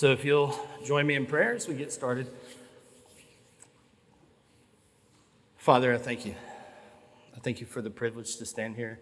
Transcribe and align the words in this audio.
So 0.00 0.12
if 0.12 0.24
you'll 0.24 0.58
join 0.82 1.06
me 1.06 1.14
in 1.14 1.26
prayer 1.26 1.54
as 1.54 1.68
we 1.68 1.74
get 1.74 1.92
started. 1.92 2.26
Father, 5.58 5.92
I 5.92 5.98
thank 5.98 6.24
you. 6.24 6.34
I 7.36 7.40
thank 7.40 7.60
you 7.60 7.66
for 7.66 7.82
the 7.82 7.90
privilege 7.90 8.36
to 8.36 8.46
stand 8.46 8.76
here 8.76 8.98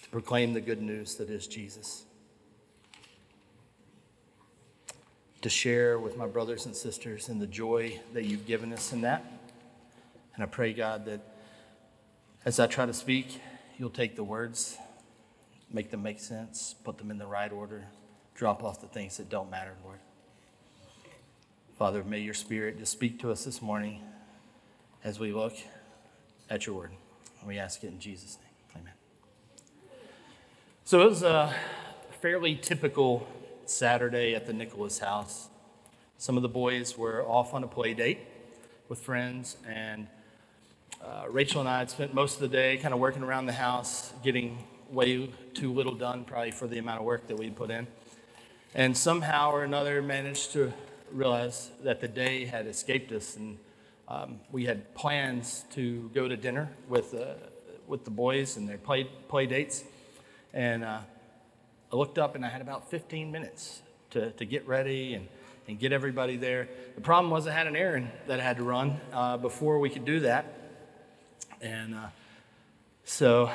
to 0.00 0.08
proclaim 0.10 0.52
the 0.52 0.60
good 0.60 0.80
news 0.80 1.16
that 1.16 1.28
is 1.28 1.48
Jesus. 1.48 2.04
To 5.42 5.50
share 5.50 5.98
with 5.98 6.16
my 6.16 6.28
brothers 6.28 6.66
and 6.66 6.76
sisters 6.76 7.28
in 7.28 7.40
the 7.40 7.48
joy 7.48 7.98
that 8.12 8.26
you've 8.26 8.46
given 8.46 8.72
us 8.72 8.92
in 8.92 9.00
that. 9.00 9.24
And 10.36 10.44
I 10.44 10.46
pray, 10.46 10.72
God, 10.72 11.04
that 11.06 11.20
as 12.44 12.60
I 12.60 12.68
try 12.68 12.86
to 12.86 12.94
speak, 12.94 13.40
you'll 13.76 13.90
take 13.90 14.14
the 14.14 14.22
words, 14.22 14.78
make 15.68 15.90
them 15.90 16.04
make 16.04 16.20
sense, 16.20 16.76
put 16.84 16.96
them 16.96 17.10
in 17.10 17.18
the 17.18 17.26
right 17.26 17.50
order, 17.50 17.88
drop 18.34 18.64
off 18.64 18.80
the 18.80 18.88
things 18.88 19.16
that 19.16 19.28
don't 19.28 19.50
matter, 19.50 19.72
Lord. 19.84 19.98
Father, 21.78 22.04
may 22.04 22.20
your 22.20 22.34
spirit 22.34 22.78
just 22.78 22.92
speak 22.92 23.20
to 23.20 23.30
us 23.30 23.44
this 23.44 23.62
morning 23.62 24.00
as 25.02 25.18
we 25.18 25.32
look 25.32 25.54
at 26.50 26.66
your 26.66 26.76
word. 26.76 26.90
We 27.46 27.58
ask 27.58 27.84
it 27.84 27.88
in 27.88 27.98
Jesus' 27.98 28.38
name. 28.40 28.82
Amen. 28.82 28.94
So 30.84 31.02
it 31.02 31.10
was 31.10 31.22
a 31.22 31.54
fairly 32.20 32.56
typical 32.56 33.26
Saturday 33.66 34.34
at 34.34 34.46
the 34.46 34.52
Nicholas 34.52 34.98
house. 34.98 35.48
Some 36.16 36.36
of 36.36 36.42
the 36.42 36.48
boys 36.48 36.96
were 36.96 37.22
off 37.22 37.52
on 37.52 37.64
a 37.64 37.66
play 37.66 37.92
date 37.92 38.20
with 38.88 38.98
friends, 38.98 39.56
and 39.68 40.06
uh, 41.02 41.24
Rachel 41.28 41.60
and 41.60 41.68
I 41.68 41.80
had 41.80 41.90
spent 41.90 42.14
most 42.14 42.36
of 42.36 42.40
the 42.40 42.48
day 42.48 42.78
kind 42.78 42.94
of 42.94 43.00
working 43.00 43.22
around 43.22 43.46
the 43.46 43.52
house, 43.52 44.12
getting 44.22 44.58
way 44.90 45.28
too 45.52 45.72
little 45.72 45.94
done, 45.94 46.24
probably 46.24 46.50
for 46.50 46.66
the 46.66 46.78
amount 46.78 47.00
of 47.00 47.04
work 47.04 47.26
that 47.28 47.36
we'd 47.36 47.56
put 47.56 47.70
in. 47.70 47.86
And 48.76 48.96
somehow 48.96 49.52
or 49.52 49.62
another 49.62 50.02
managed 50.02 50.52
to 50.54 50.72
realize 51.12 51.70
that 51.84 52.00
the 52.00 52.08
day 52.08 52.44
had 52.44 52.66
escaped 52.66 53.12
us, 53.12 53.36
and 53.36 53.56
um, 54.08 54.40
we 54.50 54.64
had 54.64 54.92
plans 54.96 55.64
to 55.74 56.10
go 56.12 56.26
to 56.26 56.36
dinner 56.36 56.68
with, 56.88 57.14
uh, 57.14 57.34
with 57.86 58.04
the 58.04 58.10
boys 58.10 58.56
and 58.56 58.68
their 58.68 58.78
play, 58.78 59.04
play 59.28 59.46
dates. 59.46 59.84
And 60.52 60.82
uh, 60.82 60.98
I 61.92 61.96
looked 61.96 62.18
up 62.18 62.34
and 62.34 62.44
I 62.44 62.48
had 62.48 62.62
about 62.62 62.90
15 62.90 63.30
minutes 63.30 63.80
to, 64.10 64.32
to 64.32 64.44
get 64.44 64.66
ready 64.66 65.14
and, 65.14 65.28
and 65.68 65.78
get 65.78 65.92
everybody 65.92 66.36
there. 66.36 66.68
The 66.96 67.00
problem 67.00 67.30
was 67.30 67.46
I 67.46 67.52
had 67.52 67.68
an 67.68 67.76
errand 67.76 68.10
that 68.26 68.40
I 68.40 68.42
had 68.42 68.56
to 68.56 68.64
run 68.64 69.00
uh, 69.12 69.36
before 69.36 69.78
we 69.78 69.88
could 69.88 70.04
do 70.04 70.18
that. 70.20 70.52
And 71.60 71.94
uh, 71.94 72.08
so, 73.04 73.52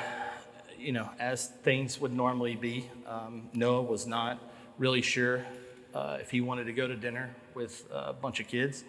you 0.78 0.92
know, 0.92 1.10
as 1.18 1.46
things 1.62 2.00
would 2.00 2.14
normally 2.14 2.56
be, 2.56 2.88
um, 3.06 3.50
Noah 3.52 3.82
was 3.82 4.06
not 4.06 4.40
really 4.80 5.02
sure 5.02 5.44
uh, 5.94 6.16
if 6.22 6.30
he 6.30 6.40
wanted 6.40 6.64
to 6.64 6.72
go 6.72 6.88
to 6.88 6.96
dinner 6.96 7.28
with 7.52 7.84
a 7.92 8.14
bunch 8.14 8.40
of 8.40 8.48
kids. 8.48 8.82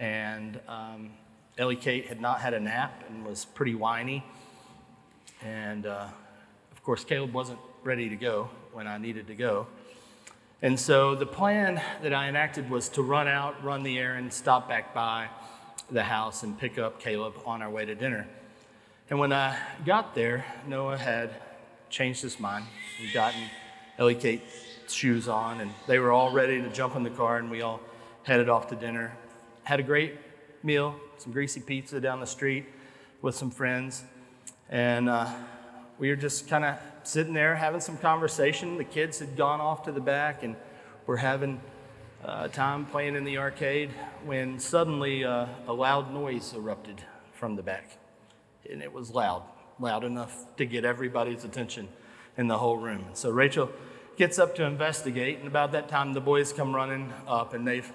And 0.00 0.58
um, 0.66 1.10
Ellie 1.56 1.76
Kate 1.76 2.06
had 2.06 2.20
not 2.20 2.40
had 2.40 2.52
a 2.52 2.58
nap 2.58 3.04
and 3.08 3.24
was 3.24 3.44
pretty 3.44 3.76
whiny. 3.76 4.24
And 5.40 5.86
uh, 5.86 6.08
of 6.72 6.82
course, 6.82 7.04
Caleb 7.04 7.32
wasn't 7.32 7.60
ready 7.84 8.08
to 8.08 8.16
go 8.16 8.50
when 8.72 8.88
I 8.88 8.98
needed 8.98 9.28
to 9.28 9.36
go. 9.36 9.68
And 10.62 10.78
so 10.78 11.14
the 11.14 11.26
plan 11.26 11.80
that 12.02 12.12
I 12.12 12.28
enacted 12.28 12.68
was 12.68 12.88
to 12.90 13.02
run 13.02 13.28
out, 13.28 13.62
run 13.62 13.84
the 13.84 14.00
errand, 14.00 14.32
stop 14.32 14.68
back 14.68 14.92
by 14.92 15.28
the 15.92 16.02
house, 16.02 16.42
and 16.42 16.58
pick 16.58 16.76
up 16.76 17.00
Caleb 17.00 17.34
on 17.46 17.62
our 17.62 17.70
way 17.70 17.84
to 17.84 17.94
dinner. 17.94 18.26
And 19.08 19.20
when 19.20 19.32
I 19.32 19.56
got 19.86 20.16
there, 20.16 20.44
Noah 20.66 20.98
had 20.98 21.30
changed 21.88 22.20
his 22.20 22.40
mind. 22.40 22.64
He'd 22.98 23.12
gotten 23.12 23.42
Ellie 23.96 24.16
Kate's 24.16 24.69
shoes 24.92 25.28
on, 25.28 25.60
and 25.60 25.70
they 25.86 25.98
were 25.98 26.12
all 26.12 26.32
ready 26.32 26.60
to 26.60 26.68
jump 26.70 26.96
in 26.96 27.02
the 27.02 27.10
car, 27.10 27.38
and 27.38 27.50
we 27.50 27.62
all 27.62 27.80
headed 28.22 28.48
off 28.48 28.68
to 28.68 28.76
dinner. 28.76 29.16
Had 29.64 29.80
a 29.80 29.82
great 29.82 30.16
meal, 30.62 30.94
some 31.18 31.32
greasy 31.32 31.60
pizza 31.60 32.00
down 32.00 32.20
the 32.20 32.26
street 32.26 32.66
with 33.22 33.34
some 33.34 33.50
friends, 33.50 34.02
and 34.68 35.08
uh, 35.08 35.28
we 35.98 36.08
were 36.08 36.16
just 36.16 36.48
kind 36.48 36.64
of 36.64 36.76
sitting 37.02 37.34
there 37.34 37.54
having 37.56 37.80
some 37.80 37.96
conversation. 37.96 38.78
The 38.78 38.84
kids 38.84 39.18
had 39.18 39.36
gone 39.36 39.60
off 39.60 39.84
to 39.84 39.92
the 39.92 40.00
back, 40.00 40.42
and 40.42 40.56
we're 41.06 41.16
having 41.16 41.60
uh, 42.24 42.48
time 42.48 42.86
playing 42.86 43.16
in 43.16 43.24
the 43.24 43.38
arcade 43.38 43.90
when 44.24 44.58
suddenly 44.58 45.24
uh, 45.24 45.46
a 45.66 45.72
loud 45.72 46.12
noise 46.12 46.52
erupted 46.54 47.02
from 47.32 47.56
the 47.56 47.62
back 47.62 47.96
and 48.68 48.82
it 48.82 48.92
was 48.92 49.10
loud, 49.10 49.42
loud 49.78 50.04
enough 50.04 50.44
to 50.56 50.64
get 50.64 50.84
everybody's 50.84 51.44
attention 51.44 51.88
in 52.36 52.48
the 52.48 52.58
whole 52.58 52.76
room. 52.76 53.04
And 53.06 53.16
so 53.16 53.30
Rachel 53.30 53.70
gets 54.20 54.38
up 54.38 54.54
to 54.54 54.64
investigate, 54.64 55.38
and 55.38 55.46
about 55.46 55.72
that 55.72 55.88
time, 55.88 56.12
the 56.12 56.20
boys 56.20 56.52
come 56.52 56.76
running 56.76 57.10
up, 57.26 57.54
and 57.54 57.66
they've 57.66 57.90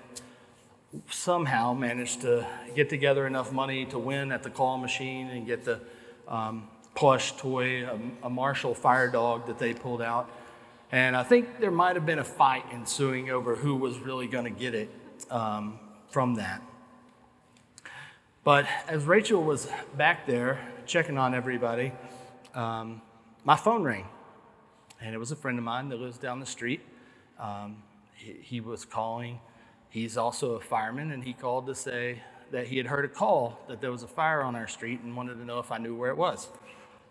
somehow 1.08 1.72
managed 1.72 2.22
to 2.22 2.44
get 2.74 2.90
together 2.90 3.28
enough 3.28 3.52
money 3.52 3.86
to 3.86 4.00
win 4.00 4.32
at 4.32 4.42
the 4.42 4.50
claw 4.50 4.76
machine 4.76 5.28
and 5.28 5.46
get 5.46 5.64
the 5.66 5.80
um, 6.28 6.68
plush 6.96 7.34
toy, 7.34 7.86
a, 7.86 8.00
a 8.24 8.30
Marshall 8.32 8.74
fire 8.74 9.08
dog 9.08 9.46
that 9.46 9.60
they 9.60 9.76
pulled 9.76 10.02
out. 10.02 10.28
And 10.92 11.16
I 11.16 11.22
think 11.22 11.60
there 11.60 11.70
might 11.70 11.96
have 11.96 12.08
been 12.08 12.18
a 12.18 12.24
fight 12.24 12.64
ensuing 12.74 13.30
over 13.30 13.56
who 13.56 13.76
was 13.76 14.00
really 14.00 14.26
going 14.28 14.46
to 14.46 14.60
get 14.60 14.74
it 14.74 14.90
um, 15.30 15.78
from 16.10 16.34
that. 16.38 16.60
But 18.44 18.66
as 18.88 19.04
Rachel 19.04 19.44
was 19.44 19.68
back 19.96 20.26
there 20.26 20.58
checking 20.88 21.20
on 21.20 21.36
everybody, 21.36 21.92
um, 22.56 23.04
my 23.44 23.56
phone 23.56 23.84
rang. 23.84 24.08
And 25.02 25.14
it 25.14 25.18
was 25.18 25.32
a 25.32 25.36
friend 25.36 25.58
of 25.58 25.64
mine 25.64 25.90
that 25.90 26.00
lives 26.00 26.18
down 26.18 26.40
the 26.40 26.46
street. 26.46 26.82
Um, 27.40 27.84
he, 28.16 28.34
he, 28.42 28.62
was 28.62 28.86
calling. 28.86 29.40
He's 29.90 30.18
also 30.18 30.54
a 30.54 30.60
fireman, 30.60 31.12
and 31.12 31.24
he 31.24 31.34
called 31.34 31.68
to 31.68 31.76
say 31.76 32.22
that 32.52 32.68
he 32.68 32.78
had 32.78 32.88
heard 32.88 33.06
a 33.06 33.10
call 33.10 33.60
that 33.68 33.82
there 33.82 33.92
was 33.92 34.04
a 34.04 34.08
fire 34.08 34.42
on 34.42 34.56
our 34.56 34.68
street 34.68 35.02
and 35.02 35.16
wanted 35.16 35.36
to 35.36 35.46
know 35.46 35.60
if 35.60 35.72
I 35.72 35.78
knew 35.78 35.96
where 35.96 36.12
it 36.12 36.18
was. 36.18 36.48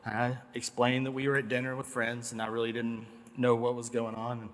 I 0.06 0.36
explained 0.54 1.06
that 1.06 1.12
we 1.12 1.28
were 1.28 1.36
at 1.36 1.48
dinner 1.48 1.76
with 1.76 1.86
friends, 1.86 2.32
and 2.32 2.40
I 2.40 2.46
really 2.46 2.72
didn't 2.72 3.06
know 3.36 3.54
what 3.54 3.74
was 3.74 3.90
going 3.90 4.14
on. 4.14 4.40
And 4.40 4.50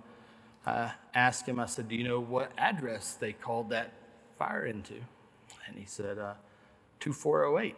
I 0.67 0.93
asked 1.15 1.47
him, 1.47 1.59
I 1.59 1.67
said, 1.67 1.89
Do 1.89 1.97
you 1.97 2.05
know 2.05 2.21
what 2.21 2.53
address 2.57 3.15
they 3.15 3.33
called 3.33 3.71
that 3.71 3.93
fire 4.39 4.67
into? 4.67 4.95
And 5.67 5.77
he 5.77 5.87
said, 5.87 6.19
uh, 6.19 6.35
2408. 7.01 7.75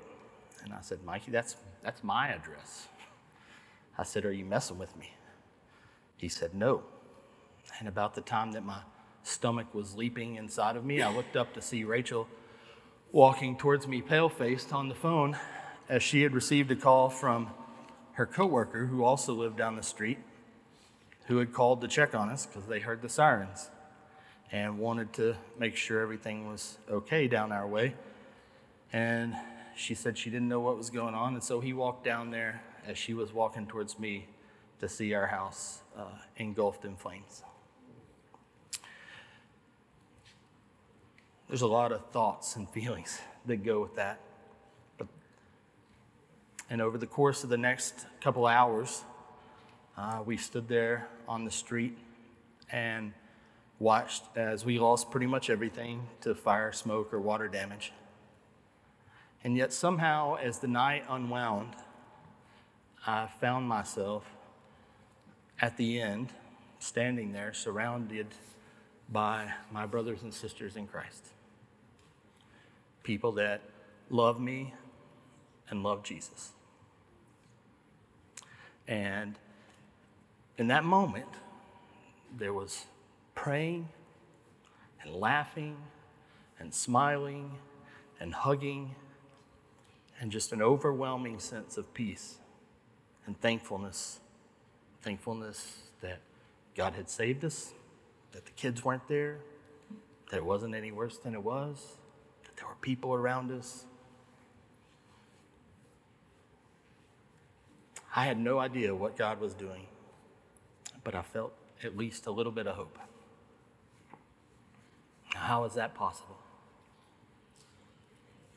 And 0.64 0.72
I 0.72 0.80
said, 0.80 1.02
Mikey, 1.04 1.30
that's, 1.30 1.56
that's 1.82 2.04
my 2.04 2.28
address. 2.28 2.88
I 3.96 4.02
said, 4.02 4.24
Are 4.24 4.32
you 4.32 4.44
messing 4.44 4.78
with 4.78 4.96
me? 4.96 5.12
He 6.22 6.28
said, 6.28 6.54
No. 6.54 6.84
And 7.80 7.88
about 7.88 8.14
the 8.14 8.20
time 8.20 8.52
that 8.52 8.64
my 8.64 8.78
stomach 9.24 9.74
was 9.74 9.96
leaping 9.96 10.36
inside 10.36 10.76
of 10.76 10.84
me, 10.84 11.02
I 11.02 11.12
looked 11.12 11.36
up 11.36 11.52
to 11.54 11.60
see 11.60 11.82
Rachel 11.82 12.28
walking 13.10 13.56
towards 13.56 13.88
me, 13.88 14.00
pale 14.00 14.28
faced, 14.28 14.72
on 14.72 14.88
the 14.88 14.94
phone, 14.94 15.36
as 15.88 16.00
she 16.00 16.22
had 16.22 16.32
received 16.32 16.70
a 16.70 16.76
call 16.76 17.10
from 17.10 17.50
her 18.12 18.24
coworker, 18.24 18.86
who 18.86 19.02
also 19.02 19.34
lived 19.34 19.56
down 19.56 19.74
the 19.74 19.82
street, 19.82 20.18
who 21.26 21.38
had 21.38 21.52
called 21.52 21.80
to 21.80 21.88
check 21.88 22.14
on 22.14 22.30
us 22.30 22.46
because 22.46 22.68
they 22.68 22.78
heard 22.78 23.02
the 23.02 23.08
sirens 23.08 23.70
and 24.52 24.78
wanted 24.78 25.12
to 25.14 25.34
make 25.58 25.74
sure 25.74 26.00
everything 26.00 26.48
was 26.48 26.78
okay 26.88 27.26
down 27.26 27.50
our 27.50 27.66
way. 27.66 27.94
And 28.92 29.34
she 29.74 29.96
said 29.96 30.16
she 30.16 30.30
didn't 30.30 30.48
know 30.48 30.60
what 30.60 30.78
was 30.78 30.88
going 30.88 31.16
on. 31.16 31.34
And 31.34 31.42
so 31.42 31.58
he 31.58 31.72
walked 31.72 32.04
down 32.04 32.30
there 32.30 32.62
as 32.86 32.96
she 32.96 33.12
was 33.12 33.32
walking 33.32 33.66
towards 33.66 33.98
me 33.98 34.28
to 34.78 34.88
see 34.88 35.14
our 35.14 35.26
house 35.26 35.81
uh, 35.96 36.04
engulfed 36.36 36.84
in 36.84 36.96
flames. 36.96 37.42
There's 41.48 41.62
a 41.62 41.66
lot 41.66 41.92
of 41.92 42.06
thoughts 42.10 42.56
and 42.56 42.68
feelings 42.70 43.20
that 43.46 43.62
go 43.62 43.80
with 43.80 43.96
that. 43.96 44.20
But, 44.96 45.08
and 46.70 46.80
over 46.80 46.96
the 46.96 47.06
course 47.06 47.44
of 47.44 47.50
the 47.50 47.58
next 47.58 48.06
couple 48.20 48.46
hours, 48.46 49.04
uh, 49.96 50.22
we 50.24 50.36
stood 50.38 50.68
there 50.68 51.08
on 51.28 51.44
the 51.44 51.50
street 51.50 51.98
and 52.70 53.12
watched 53.78 54.22
as 54.36 54.64
we 54.64 54.78
lost 54.78 55.10
pretty 55.10 55.26
much 55.26 55.50
everything 55.50 56.06
to 56.22 56.34
fire, 56.34 56.72
smoke, 56.72 57.12
or 57.12 57.20
water 57.20 57.48
damage. 57.48 57.92
And 59.44 59.56
yet, 59.56 59.72
somehow, 59.72 60.36
as 60.36 60.60
the 60.60 60.68
night 60.68 61.04
unwound, 61.08 61.74
I 63.06 63.26
found 63.40 63.68
myself 63.68 64.24
at 65.62 65.76
the 65.76 66.00
end 66.00 66.30
standing 66.80 67.32
there 67.32 67.54
surrounded 67.54 68.26
by 69.08 69.52
my 69.70 69.86
brothers 69.86 70.22
and 70.22 70.34
sisters 70.34 70.76
in 70.76 70.88
Christ. 70.88 71.28
People 73.04 73.32
that 73.32 73.62
love 74.10 74.40
me 74.40 74.74
and 75.70 75.84
love 75.84 76.02
Jesus. 76.02 76.50
And 78.88 79.38
in 80.58 80.66
that 80.68 80.84
moment, 80.84 81.28
there 82.36 82.52
was 82.52 82.86
praying 83.34 83.88
and 85.02 85.14
laughing 85.14 85.76
and 86.58 86.74
smiling 86.74 87.52
and 88.20 88.34
hugging 88.34 88.96
and 90.20 90.30
just 90.32 90.52
an 90.52 90.62
overwhelming 90.62 91.38
sense 91.38 91.76
of 91.76 91.92
peace 91.94 92.38
and 93.26 93.40
thankfulness. 93.40 94.20
Thankfulness 95.02 95.82
that 96.00 96.20
God 96.76 96.94
had 96.94 97.10
saved 97.10 97.44
us, 97.44 97.72
that 98.32 98.44
the 98.44 98.52
kids 98.52 98.84
weren't 98.84 99.06
there, 99.08 99.38
that 100.30 100.38
it 100.38 100.44
wasn't 100.44 100.74
any 100.74 100.90
worse 100.90 101.18
than 101.18 101.34
it 101.34 101.42
was, 101.42 101.96
that 102.44 102.56
there 102.56 102.66
were 102.66 102.76
people 102.80 103.12
around 103.12 103.50
us. 103.50 103.84
I 108.14 108.24
had 108.24 108.38
no 108.38 108.58
idea 108.58 108.94
what 108.94 109.16
God 109.16 109.40
was 109.40 109.54
doing, 109.54 109.86
but 111.02 111.14
I 111.14 111.22
felt 111.22 111.52
at 111.82 111.96
least 111.96 112.26
a 112.26 112.30
little 112.30 112.52
bit 112.52 112.66
of 112.66 112.76
hope. 112.76 112.98
How 115.34 115.64
is 115.64 115.74
that 115.74 115.94
possible? 115.94 116.38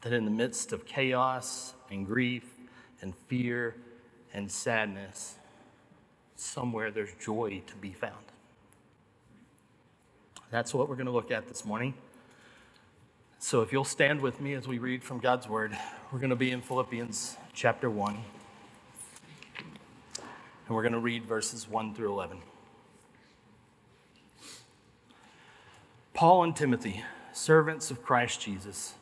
That 0.02 0.14
in 0.14 0.26
the 0.26 0.32
midst 0.32 0.72
of 0.72 0.86
chaos 0.86 1.74
and 1.90 2.06
grief 2.06 2.44
and 3.02 3.16
fear 3.28 3.76
and 4.34 4.52
sadness, 4.52 5.38
somewhere 6.36 6.92
there's 6.92 7.14
joy 7.20 7.62
to 7.68 7.76
be 7.76 7.92
found. 7.92 8.14
That's 10.52 10.74
what 10.74 10.88
we're 10.90 10.96
going 10.96 11.08
to 11.08 11.12
look 11.12 11.32
at 11.32 11.48
this 11.48 11.66
morning. 11.66 11.94
So 13.40 13.62
if 13.62 13.72
you'll 13.72 13.84
stand 13.84 14.22
with 14.22 14.40
me 14.42 14.54
as 14.54 14.68
we 14.68 14.80
read 14.80 15.04
from 15.04 15.20
God's 15.20 15.48
Word, 15.48 15.78
we're 16.12 16.20
going 16.20 16.30
to 16.30 16.36
be 16.36 16.52
in 16.52 16.62
Philippians 16.62 17.38
chapter 17.54 17.90
1. 17.90 18.18
And 20.68 20.76
we're 20.76 20.82
going 20.82 20.94
to 20.94 21.00
read 21.00 21.26
verses 21.26 21.70
1 21.70 21.94
through 21.94 22.12
11. 22.12 22.38
Paul 26.14 26.44
and 26.44 26.56
Timothy, 26.56 27.04
servants 27.34 27.92
of 27.92 28.02
Christ 28.02 28.42
Jesus, 28.42 28.96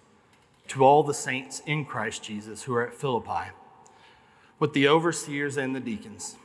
to 0.69 0.83
all 0.83 1.03
the 1.03 1.13
saints 1.13 1.61
in 1.65 1.85
Christ 1.85 2.23
Jesus 2.23 2.63
who 2.63 2.73
are 2.73 2.87
at 2.87 2.93
Philippi, 2.93 3.51
with 4.59 4.73
the 4.73 4.87
overseers 4.87 5.55
and 5.55 5.75
the 5.75 5.79
deacons. 5.79 6.35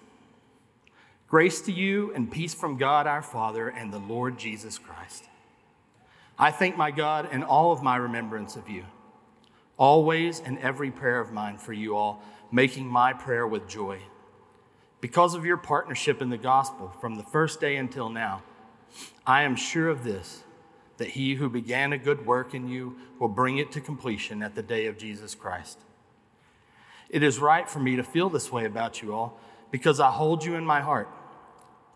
Grace 1.29 1.61
to 1.61 1.73
you 1.73 2.11
and 2.15 2.31
peace 2.31 2.55
from 2.55 2.79
God 2.79 3.07
our 3.07 3.21
Father 3.21 3.69
and 3.69 3.93
the 3.93 3.99
Lord 3.99 4.39
Jesus 4.39 4.79
Christ. 4.79 5.25
I 6.39 6.51
thank 6.51 6.79
my 6.79 6.91
God 6.91 7.31
in 7.31 7.43
all 7.43 7.71
of 7.71 7.83
my 7.83 7.97
remembrance 7.97 8.57
of 8.57 8.71
you, 8.71 8.85
always 9.77 10.41
in 10.41 10.57
every 10.59 10.91
prayer 10.91 11.21
of 11.21 11.31
mine 11.31 11.59
for 11.59 11.75
you 11.75 11.95
all, 11.95 12.23
making 12.51 12.87
my 12.87 13.13
prayer 13.13 13.47
with 13.47 13.69
joy. 13.69 13.99
Because 15.03 15.35
of 15.35 15.45
your 15.45 15.59
partnership 15.59 16.23
in 16.23 16.31
the 16.31 16.39
gospel 16.39 16.95
from 16.99 17.17
the 17.17 17.23
first 17.23 17.61
day 17.61 17.77
until 17.77 18.09
now, 18.09 18.43
I 19.27 19.43
am 19.43 19.55
sure 19.55 19.91
of 19.91 20.05
this 20.05 20.45
that 20.97 21.11
he 21.11 21.35
who 21.35 21.51
began 21.51 21.93
a 21.93 21.99
good 21.99 22.25
work 22.25 22.55
in 22.55 22.69
you 22.69 22.97
will 23.19 23.29
bring 23.29 23.59
it 23.59 23.71
to 23.73 23.83
completion 23.83 24.43
at 24.43 24.55
the 24.55 24.63
day 24.63 24.87
of 24.87 24.97
Jesus 24.97 25.35
Christ. 25.35 25.79
It 27.11 27.23
is 27.23 27.39
right 27.39 27.69
for 27.69 27.81
me 27.81 27.97
to 27.97 28.03
feel 28.03 28.31
this 28.31 28.51
way 28.51 28.65
about 28.65 29.03
you 29.03 29.15
all 29.15 29.39
because 29.71 30.01
I 30.01 30.11
hold 30.11 30.45
you 30.45 30.55
in 30.55 30.65
my 30.65 30.81
heart, 30.81 31.09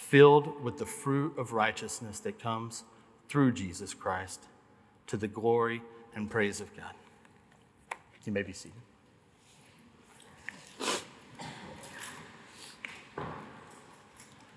filled 0.00 0.62
with 0.64 0.78
the 0.78 0.86
fruit 0.86 1.36
of 1.36 1.52
righteousness 1.52 2.20
that 2.20 2.38
comes 2.40 2.84
through 3.28 3.52
Jesus 3.52 3.92
Christ, 3.92 4.40
to 5.06 5.16
the 5.16 5.28
glory 5.28 5.82
and 6.14 6.28
praise 6.28 6.60
of 6.60 6.74
God. 6.74 6.94
You 8.24 8.32
may 8.32 8.42
be 8.42 8.52
seated. 8.52 8.72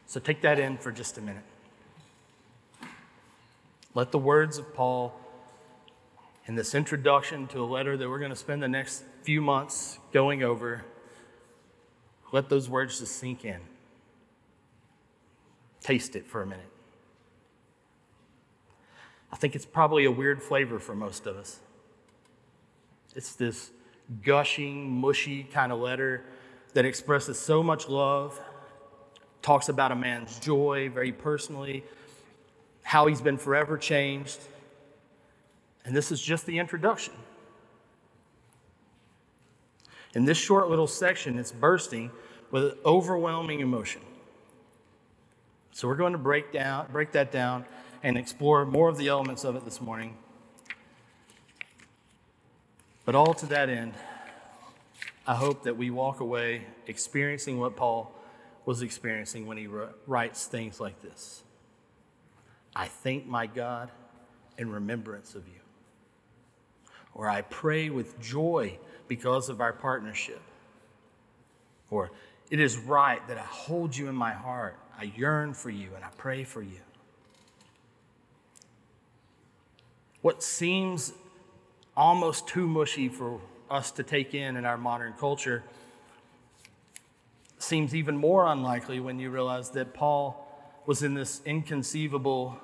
So 0.08 0.20
take 0.20 0.42
that 0.42 0.60
in 0.60 0.78
for 0.78 0.92
just 0.92 1.18
a 1.18 1.22
minute. 1.22 1.44
Let 3.94 4.12
the 4.12 4.20
words 4.20 4.58
of 4.58 4.74
Paul 4.74 5.14
in 6.48 6.56
this 6.56 6.74
introduction 6.74 7.48
to 7.48 7.60
a 7.60 7.66
letter 7.66 7.98
that 7.98 8.10
we're 8.10 8.20
going 8.20 8.32
to 8.32 8.36
spend 8.36 8.64
the 8.64 8.68
next 8.68 9.04
few 9.24 9.42
months 9.42 10.00
going 10.14 10.42
over, 10.42 10.84
let 12.32 12.50
those 12.50 12.70
words 12.70 13.00
just 13.00 13.18
sink 13.18 13.46
in. 13.46 13.60
Taste 15.84 16.16
it 16.16 16.26
for 16.26 16.42
a 16.42 16.48
minute. 16.48 16.66
I 19.32 19.36
think 19.36 19.56
it's 19.56 19.66
probably 19.66 20.06
a 20.06 20.12
weird 20.12 20.42
flavor 20.42 20.80
for 20.80 20.96
most 20.96 21.28
of 21.28 21.38
us. 21.38 21.60
It's 23.16 23.36
this 23.36 23.70
gushing, 24.24 24.90
mushy 24.90 25.44
kind 25.44 25.72
of 25.72 25.80
letter 25.80 26.24
that 26.74 26.86
expresses 26.86 27.38
so 27.38 27.62
much 27.62 27.88
love, 27.88 28.42
talks 29.44 29.70
about 29.70 29.92
a 29.92 29.96
man's 29.96 30.40
joy 30.40 30.90
very 30.90 31.12
personally, 31.12 31.84
how 32.82 33.06
he's 33.06 33.22
been 33.22 33.38
forever 33.38 33.78
changed 33.78 34.40
and 35.86 35.96
this 35.96 36.12
is 36.12 36.22
just 36.22 36.46
the 36.46 36.60
introduction. 36.60 37.14
In 40.14 40.26
this 40.26 40.38
short 40.38 40.70
little 40.70 40.88
section, 40.88 41.38
it's 41.38 41.52
bursting 41.52 42.12
with 42.52 42.78
overwhelming 42.86 43.60
emotion. 43.60 44.02
So 45.74 45.88
we're 45.88 45.96
going 45.96 46.14
to 46.14 46.20
break 46.20 46.54
down, 46.54 46.88
break 46.92 47.12
that 47.12 47.32
down 47.32 47.66
and 48.02 48.18
explore 48.18 48.66
more 48.66 48.90
of 48.90 48.98
the 48.98 49.10
elements 49.10 49.44
of 49.44 49.56
it 49.56 49.66
this 49.66 49.82
morning. 49.82 50.16
But 53.06 53.16
all 53.16 53.34
to 53.34 53.46
that 53.48 53.70
end, 53.70 53.94
I 55.28 55.36
hope 55.36 55.64
that 55.64 55.76
we 55.76 55.90
walk 55.90 56.20
away 56.22 56.66
experiencing 56.88 57.60
what 57.60 57.76
Paul 57.76 58.14
was 58.66 58.82
experiencing 58.82 59.46
when 59.46 59.58
he 59.58 59.68
writes 60.08 60.46
things 60.46 60.80
like 60.80 61.02
this 61.02 61.44
I 62.76 62.86
thank 62.86 63.26
my 63.26 63.48
God 63.48 63.92
in 64.58 64.70
remembrance 64.70 65.36
of 65.36 65.46
you 65.48 65.64
or 67.16 67.30
I 67.30 67.42
pray 67.42 67.90
with 67.90 68.20
joy 68.20 68.78
because 69.08 69.50
of 69.50 69.62
our 69.62 69.74
partnership. 69.74 70.42
Or 71.90 72.12
it 72.50 72.60
is 72.60 72.78
right 72.78 73.26
that 73.28 73.38
I 73.38 73.42
hold 73.42 73.96
you 73.96 74.08
in 74.08 74.16
my 74.16 74.32
heart. 74.32 74.78
I 75.00 75.12
yearn 75.16 75.54
for 75.54 75.70
you 75.70 75.90
and 75.96 76.04
I 76.04 76.10
pray 76.18 76.44
for 76.44 76.62
you. 76.62 76.80
What 80.22 80.42
seems 80.42 81.14
almost 81.98 82.48
too 82.48 82.68
mushy 82.68 83.10
for 83.10 83.42
us 83.70 83.92
to 83.92 84.04
take 84.04 84.34
in 84.34 84.56
in 84.56 84.66
our 84.66 84.78
modern 84.78 85.14
culture 85.14 85.64
seems 87.58 87.96
even 87.96 88.16
more 88.18 88.46
unlikely 88.48 89.00
when 89.00 89.20
you 89.20 89.30
realize 89.30 89.70
that 89.72 89.94
Paul 89.94 90.48
was 90.86 91.02
in 91.02 91.14
this 91.14 91.42
inconceivable 91.46 92.58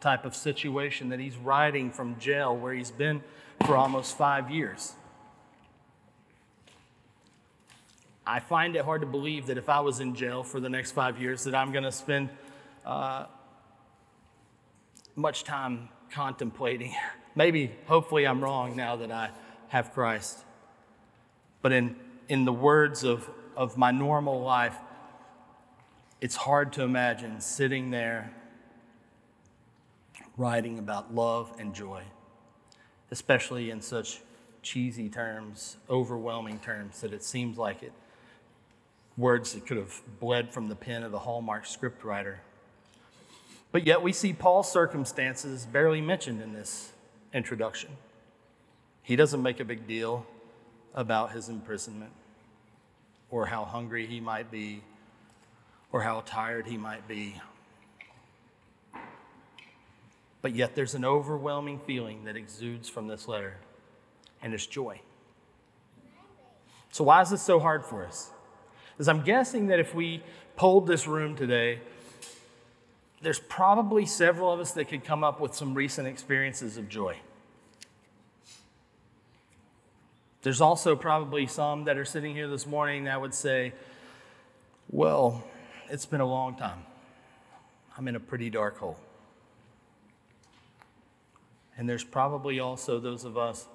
type 0.00 0.24
of 0.24 0.34
situation 0.34 1.10
that 1.10 1.20
he's 1.20 1.36
writing 1.36 1.90
from 1.90 2.18
jail 2.18 2.56
where 2.56 2.72
he's 2.72 2.90
been 2.90 3.22
for 3.64 3.76
almost 3.76 4.16
five 4.16 4.50
years. 4.50 4.94
I 8.26 8.40
find 8.40 8.76
it 8.76 8.84
hard 8.84 9.02
to 9.02 9.06
believe 9.06 9.46
that 9.46 9.58
if 9.58 9.68
I 9.68 9.80
was 9.80 10.00
in 10.00 10.14
jail 10.14 10.42
for 10.42 10.60
the 10.60 10.68
next 10.68 10.92
five 10.92 11.20
years, 11.20 11.44
that 11.44 11.54
I'm 11.54 11.72
going 11.72 11.84
to 11.84 11.92
spend 11.92 12.30
uh, 12.84 13.26
much 15.14 15.44
time 15.44 15.88
contemplating. 16.10 16.94
Maybe, 17.34 17.72
hopefully, 17.86 18.26
I'm 18.26 18.42
wrong 18.42 18.74
now 18.74 18.96
that 18.96 19.12
I 19.12 19.30
have 19.68 19.92
Christ. 19.92 20.38
But 21.62 21.72
in, 21.72 21.96
in 22.28 22.44
the 22.44 22.52
words 22.52 23.04
of, 23.04 23.28
of 23.56 23.76
my 23.76 23.90
normal 23.90 24.40
life, 24.40 24.76
it's 26.20 26.36
hard 26.36 26.72
to 26.74 26.82
imagine 26.82 27.40
sitting 27.40 27.90
there 27.90 28.32
writing 30.36 30.78
about 30.78 31.14
love 31.14 31.52
and 31.58 31.74
joy 31.74 32.02
especially 33.10 33.70
in 33.70 33.80
such 33.80 34.20
cheesy 34.62 35.08
terms, 35.08 35.76
overwhelming 35.88 36.58
terms, 36.58 37.00
that 37.00 37.12
it 37.12 37.22
seems 37.22 37.56
like 37.56 37.82
it. 37.82 37.92
Words 39.16 39.54
that 39.54 39.66
could 39.66 39.76
have 39.76 40.02
bled 40.20 40.52
from 40.52 40.68
the 40.68 40.74
pen 40.74 41.02
of 41.02 41.14
a 41.14 41.18
Hallmark 41.18 41.64
scriptwriter. 41.64 42.36
But 43.72 43.86
yet 43.86 44.02
we 44.02 44.12
see 44.12 44.32
Paul's 44.32 44.70
circumstances 44.70 45.66
barely 45.66 46.00
mentioned 46.00 46.40
in 46.40 46.52
this 46.52 46.92
introduction. 47.32 47.90
He 49.02 49.16
doesn't 49.16 49.42
make 49.42 49.60
a 49.60 49.64
big 49.64 49.86
deal 49.86 50.26
about 50.94 51.32
his 51.32 51.48
imprisonment 51.48 52.12
or 53.30 53.46
how 53.46 53.64
hungry 53.64 54.06
he 54.06 54.20
might 54.20 54.50
be 54.50 54.82
or 55.92 56.02
how 56.02 56.22
tired 56.26 56.66
he 56.66 56.76
might 56.76 57.06
be 57.06 57.40
but 60.46 60.54
yet 60.54 60.76
there's 60.76 60.94
an 60.94 61.04
overwhelming 61.04 61.80
feeling 61.88 62.22
that 62.22 62.36
exudes 62.36 62.88
from 62.88 63.08
this 63.08 63.26
letter, 63.26 63.56
and 64.40 64.54
it's 64.54 64.64
joy. 64.64 65.00
So, 66.92 67.02
why 67.02 67.20
is 67.22 67.30
this 67.30 67.42
so 67.42 67.58
hard 67.58 67.84
for 67.84 68.06
us? 68.06 68.30
is 68.98 69.08
I'm 69.08 69.22
guessing 69.22 69.68
that 69.68 69.78
if 69.78 69.94
we 69.94 70.22
polled 70.56 70.86
this 70.86 71.06
room 71.06 71.36
today, 71.36 71.80
there's 73.20 73.38
probably 73.38 74.06
several 74.06 74.52
of 74.52 74.60
us 74.60 74.72
that 74.72 74.86
could 74.86 75.04
come 75.04 75.24
up 75.24 75.40
with 75.40 75.54
some 75.54 75.74
recent 75.74 76.06
experiences 76.06 76.76
of 76.76 76.88
joy. 76.88 77.16
There's 80.42 80.60
also 80.60 80.94
probably 80.94 81.46
some 81.46 81.84
that 81.84 81.98
are 81.98 82.04
sitting 82.04 82.34
here 82.34 82.46
this 82.46 82.66
morning 82.66 83.04
that 83.04 83.20
would 83.20 83.34
say, 83.34 83.72
Well, 84.88 85.42
it's 85.90 86.06
been 86.06 86.20
a 86.20 86.26
long 86.26 86.56
time. 86.56 86.84
I'm 87.98 88.06
in 88.06 88.16
a 88.16 88.20
pretty 88.20 88.50
dark 88.50 88.78
hole. 88.78 88.98
And 91.76 91.88
there's 91.88 92.04
probably 92.04 92.60
also 92.60 93.00
those 93.00 93.24
of 93.24 93.36
us 93.36 93.66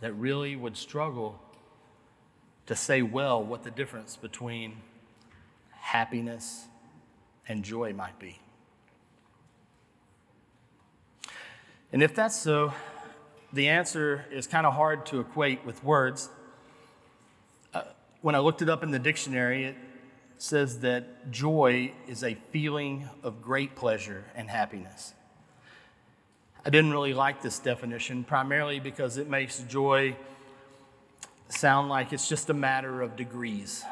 that 0.00 0.12
really 0.14 0.56
would 0.56 0.76
struggle 0.76 1.40
to 2.68 2.76
say 2.76 3.00
well 3.00 3.42
what 3.42 3.64
the 3.64 3.70
difference 3.70 4.16
between 4.16 4.76
happiness 5.70 6.66
and 7.48 7.64
joy 7.64 7.94
might 7.94 8.18
be. 8.18 8.38
And 11.90 12.02
if 12.02 12.14
that's 12.14 12.36
so, 12.36 12.74
the 13.54 13.68
answer 13.68 14.26
is 14.30 14.46
kind 14.46 14.66
of 14.66 14.74
hard 14.74 15.06
to 15.06 15.20
equate 15.20 15.64
with 15.64 15.82
words. 15.82 16.28
Uh, 17.72 17.84
when 18.20 18.34
I 18.34 18.40
looked 18.40 18.60
it 18.60 18.68
up 18.68 18.82
in 18.82 18.90
the 18.90 18.98
dictionary, 18.98 19.64
it 19.64 19.76
says 20.36 20.80
that 20.80 21.30
joy 21.30 21.92
is 22.06 22.22
a 22.22 22.34
feeling 22.50 23.08
of 23.22 23.40
great 23.40 23.76
pleasure 23.76 24.24
and 24.34 24.50
happiness. 24.50 25.14
I 26.66 26.68
didn't 26.68 26.92
really 26.92 27.14
like 27.14 27.40
this 27.40 27.58
definition, 27.58 28.24
primarily 28.24 28.78
because 28.78 29.16
it 29.16 29.26
makes 29.26 29.60
joy 29.60 30.14
sound 31.48 31.88
like 31.88 32.12
it's 32.12 32.28
just 32.28 32.50
a 32.50 32.54
matter 32.54 33.02
of 33.02 33.16
degrees 33.16 33.84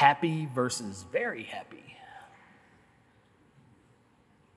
happy 0.00 0.48
versus 0.54 1.04
very 1.12 1.42
happy. 1.42 1.96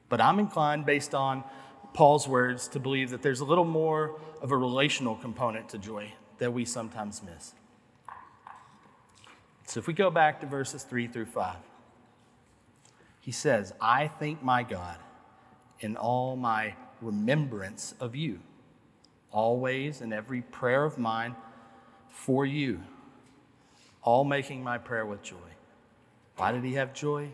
But 0.07 0.22
I'm 0.22 0.39
inclined, 0.39 0.86
based 0.86 1.13
on 1.13 1.43
Paul's 1.93 2.29
words, 2.29 2.69
to 2.69 2.79
believe 2.79 3.10
that 3.10 3.22
there's 3.22 3.41
a 3.41 3.45
little 3.45 3.65
more 3.65 4.19
of 4.41 4.51
a 4.51 4.57
relational 4.57 5.15
component 5.15 5.67
to 5.69 5.77
joy 5.77 6.13
that 6.38 6.53
we 6.53 6.63
sometimes 6.63 7.22
miss. 7.24 7.53
So 9.65 9.79
if 9.79 9.88
we 9.88 9.93
go 9.93 10.10
back 10.10 10.39
to 10.41 10.48
verses 10.48 10.83
3 10.83 11.07
through 11.07 11.25
5, 11.25 11.55
he 13.19 13.31
says, 13.31 13.74
I 13.81 14.07
thank 14.07 14.41
my 14.41 14.63
God 14.63 14.98
in 15.79 15.98
all 15.98 16.36
my 16.38 16.75
remembrance 17.01 17.95
of 18.00 18.15
you, 18.15 18.39
always 19.34 20.00
in 20.00 20.13
every 20.13 20.42
prayer 20.42 20.86
of 20.86 20.98
mine 20.98 21.36
for 22.10 22.46
you, 22.46 22.82
all 24.02 24.24
making 24.24 24.63
my 24.63 24.78
prayer 24.78 25.06
with 25.06 25.22
joy. 25.22 25.36
Why 26.38 26.54
did 26.54 26.63
he 26.63 26.75
have 26.75 26.94
joy? 26.94 27.34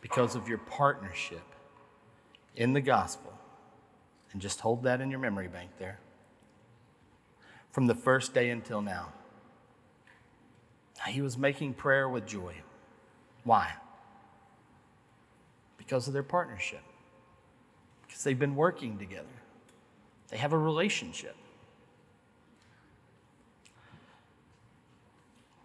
Because 0.00 0.34
of 0.34 0.48
your 0.48 0.58
partnership 0.58 1.42
in 2.56 2.72
the 2.72 2.80
gospel. 2.80 3.34
And 4.32 4.40
just 4.40 4.60
hold 4.60 4.84
that 4.84 5.02
in 5.02 5.10
your 5.10 5.20
memory 5.20 5.48
bank 5.48 5.70
there. 5.78 5.98
From 7.70 7.86
the 7.86 7.94
first 7.94 8.32
day 8.32 8.48
until 8.48 8.80
now. 8.80 9.12
He 11.06 11.20
was 11.20 11.36
making 11.36 11.74
prayer 11.74 12.08
with 12.08 12.26
joy. 12.26 12.54
Why? 13.44 13.72
Because 15.76 16.06
of 16.08 16.14
their 16.14 16.22
partnership 16.22 16.82
because 18.18 18.24
they've 18.24 18.38
been 18.38 18.56
working 18.56 18.98
together, 18.98 19.26
they 20.28 20.36
have 20.36 20.52
a 20.52 20.58
relationship. 20.58 21.36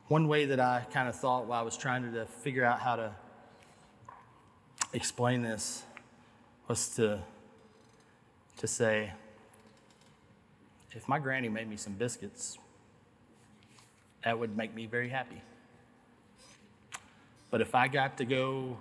One 0.08 0.28
way 0.28 0.46
that 0.46 0.60
I 0.60 0.86
kind 0.92 1.10
of 1.10 1.16
thought 1.16 1.46
while 1.46 1.60
I 1.60 1.64
was 1.64 1.78
trying 1.78 2.12
to 2.12 2.26
figure 2.26 2.64
out 2.64 2.80
how 2.80 2.96
to 2.96 3.12
explain 4.94 5.42
this 5.42 5.84
was 6.68 6.90
to, 6.96 7.20
to 8.58 8.68
say, 8.68 9.12
if 10.92 11.08
my 11.08 11.20
granny 11.20 11.50
made 11.50 11.68
me 11.68 11.78
some 11.78 11.94
biscuits, 11.94 12.60
that 14.24 14.38
would 14.38 14.56
make 14.56 14.74
me 14.76 14.86
very 14.86 15.10
happy. 15.10 15.42
But 17.50 17.62
if 17.62 17.76
I 17.76 17.88
got 17.88 18.18
to 18.18 18.26
go 18.26 18.78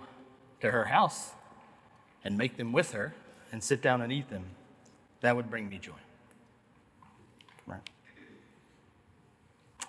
to 0.61 0.71
her 0.71 0.85
house 0.85 1.31
and 2.23 2.37
make 2.37 2.57
them 2.57 2.71
with 2.71 2.91
her, 2.91 3.13
and 3.51 3.63
sit 3.63 3.83
down 3.83 4.01
and 4.01 4.11
eat 4.11 4.29
them, 4.29 4.45
that 5.23 5.37
would 5.37 5.49
bring 5.49 5.69
me 5.69 5.77
joy. 5.77 5.93
Right? 7.65 7.79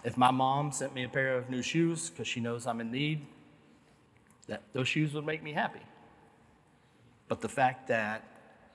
If 0.05 0.17
my 0.17 0.31
mom 0.31 0.71
sent 0.71 0.95
me 0.95 1.03
a 1.03 1.09
pair 1.09 1.37
of 1.37 1.51
new 1.51 1.61
shoes 1.61 2.09
because 2.09 2.29
she 2.29 2.39
knows 2.39 2.69
I'm 2.69 2.81
in 2.81 2.93
need, 2.93 3.27
that 4.47 4.63
those 4.73 4.87
shoes 4.87 5.13
would 5.13 5.27
make 5.27 5.43
me 5.43 5.53
happy. 5.53 5.81
But 7.27 7.41
the 7.41 7.49
fact 7.49 7.89
that 7.89 8.23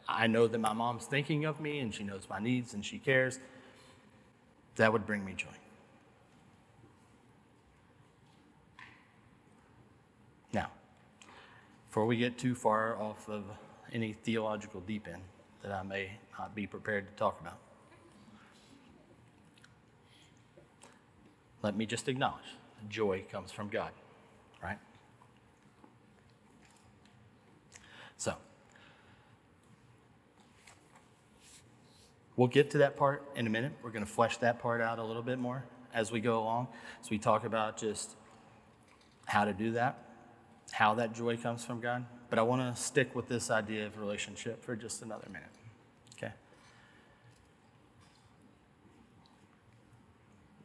I 0.06 0.28
know 0.28 0.48
that 0.48 0.58
my 0.58 0.74
mom's 0.74 1.06
thinking 1.06 1.46
of 1.46 1.62
me 1.62 1.80
and 1.80 1.94
she 1.94 2.04
knows 2.04 2.28
my 2.30 2.39
needs 2.39 2.74
and 2.74 2.86
she 2.86 3.00
cares, 3.00 3.39
that 4.75 4.92
would 4.92 5.06
bring 5.06 5.24
me 5.24 5.34
joy. 5.38 5.48
Now, 10.51 10.72
before 11.88 12.06
we 12.06 12.18
get 12.18 12.38
too 12.38 12.54
far 12.54 13.01
off 13.01 13.30
of 13.30 13.46
any 13.94 14.12
theological 14.12 14.82
deep 14.82 15.08
end 15.08 15.22
that 15.63 15.72
I 15.72 15.84
may 15.84 16.12
not 16.38 16.56
be 16.56 16.66
prepared 16.68 17.08
to 17.08 17.13
talk 17.16 17.39
about. 17.42 17.58
Let 21.62 21.75
me 21.75 21.86
just 21.86 22.08
acknowledge 22.08 22.56
joy 22.88 23.25
comes 23.30 23.51
from 23.51 23.68
God, 23.68 23.92
right? 24.63 24.78
So, 28.16 28.36
we'll 32.38 32.48
get 32.48 32.70
to 32.72 32.78
that 32.80 32.96
part 32.96 33.24
in 33.36 33.48
a 33.48 33.50
minute. 33.50 33.74
We're 33.84 33.92
going 33.92 34.06
to 34.06 34.12
flesh 34.12 34.38
that 34.38 34.60
part 34.60 34.80
out 34.80 35.00
a 35.00 35.04
little 35.04 35.22
bit 35.22 35.39
more 35.39 35.66
as 35.94 36.12
we 36.12 36.22
go 36.22 36.39
along. 36.39 36.68
So, 37.01 37.10
we 37.12 37.18
talk 37.18 37.44
about 37.44 37.78
just 37.78 38.16
how 39.25 39.44
to 39.46 39.54
do 39.54 39.72
that, 39.72 39.98
how 40.72 40.96
that 40.96 41.13
joy 41.13 41.36
comes 41.38 41.66
from 41.66 41.82
God. 41.82 42.06
But 42.29 42.39
I 42.39 42.43
want 42.43 42.75
to 42.75 42.81
stick 42.81 43.15
with 43.15 43.27
this 43.27 43.50
idea 43.50 43.86
of 43.86 44.00
relationship 44.00 44.63
for 44.63 44.75
just 44.75 45.01
another 45.01 45.27
minute. 45.31 45.50
Okay? 46.17 46.33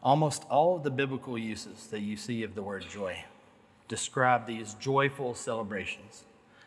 Almost 0.02 0.44
all 0.50 0.76
of 0.76 0.83
the 0.83 0.90
biblical 0.90 1.38
uses 1.38 1.87
that 1.88 2.00
you 2.00 2.16
see 2.16 2.42
of 2.42 2.54
the 2.54 2.62
word 2.62 2.85
joy 2.90 3.25
describe 3.88 4.47
these 4.47 4.75
joyful 4.75 5.35
celebrations 5.35 6.25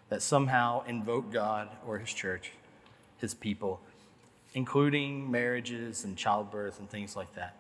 that 0.10 0.22
somehow 0.22 0.84
invoke 0.86 1.32
God 1.32 1.70
or 1.86 2.00
His 2.00 2.14
church, 2.14 2.52
His 3.18 3.34
people, 3.34 3.82
including 4.54 5.30
marriages 5.30 6.04
and 6.04 6.18
childbirth 6.18 6.80
and 6.80 6.90
things 6.90 7.16
like 7.16 7.34
that. 7.36 7.56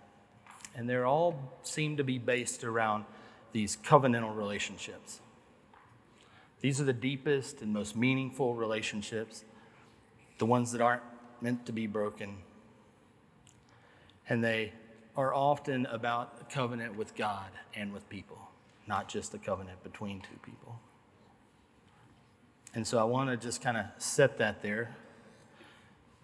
And 0.75 0.89
they 0.89 0.97
all 0.97 1.59
seem 1.63 1.97
to 1.97 2.03
be 2.03 2.17
based 2.17 2.63
around 2.63 3.05
these 3.51 3.77
covenantal 3.77 4.35
relationships. 4.35 5.19
These 6.61 6.81
are 6.81 6.85
the 6.85 6.93
deepest 6.93 7.61
and 7.61 7.71
most 7.71 7.95
meaningful 7.95 8.55
relationships, 8.55 9.43
the 10.37 10.45
ones 10.45 10.71
that 10.71 10.81
aren't 10.81 11.03
meant 11.41 11.65
to 11.67 11.71
be 11.71 11.87
broken. 11.87 12.37
And 14.27 14.43
they 14.43 14.73
are 15.15 15.33
often 15.33 15.85
about 15.87 16.37
a 16.41 16.53
covenant 16.53 16.95
with 16.95 17.15
God 17.15 17.49
and 17.75 17.93
with 17.93 18.07
people, 18.09 18.39
not 18.87 19.07
just 19.07 19.33
a 19.33 19.37
covenant 19.37 19.83
between 19.83 20.21
two 20.21 20.39
people. 20.43 20.79
And 22.73 22.85
so 22.85 22.99
I 22.99 23.03
want 23.03 23.29
to 23.29 23.37
just 23.37 23.61
kind 23.61 23.77
of 23.77 23.85
set 23.97 24.37
that 24.37 24.61
there 24.61 24.95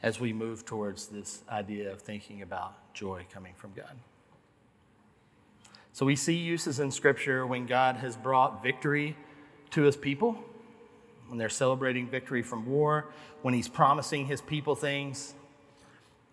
as 0.03 0.19
we 0.19 0.33
move 0.33 0.65
towards 0.65 1.07
this 1.07 1.41
idea 1.49 1.91
of 1.91 2.01
thinking 2.01 2.41
about 2.41 2.93
joy 2.93 3.25
coming 3.33 3.53
from 3.55 3.71
God. 3.75 3.95
So 5.93 6.05
we 6.05 6.15
see 6.15 6.33
uses 6.33 6.79
in 6.79 6.91
Scripture 6.91 7.47
when 7.47 7.65
God 7.65 7.97
has 7.97 8.17
brought 8.17 8.61
victory 8.61 9.15
to 9.73 9.83
his 9.83 9.97
people 9.97 10.37
when 11.27 11.39
they're 11.39 11.49
celebrating 11.49 12.07
victory 12.07 12.43
from 12.43 12.65
war, 12.67 13.05
when 13.41 13.55
he's 13.55 13.67
promising 13.67 14.27
his 14.27 14.39
people 14.39 14.75
things, 14.75 15.33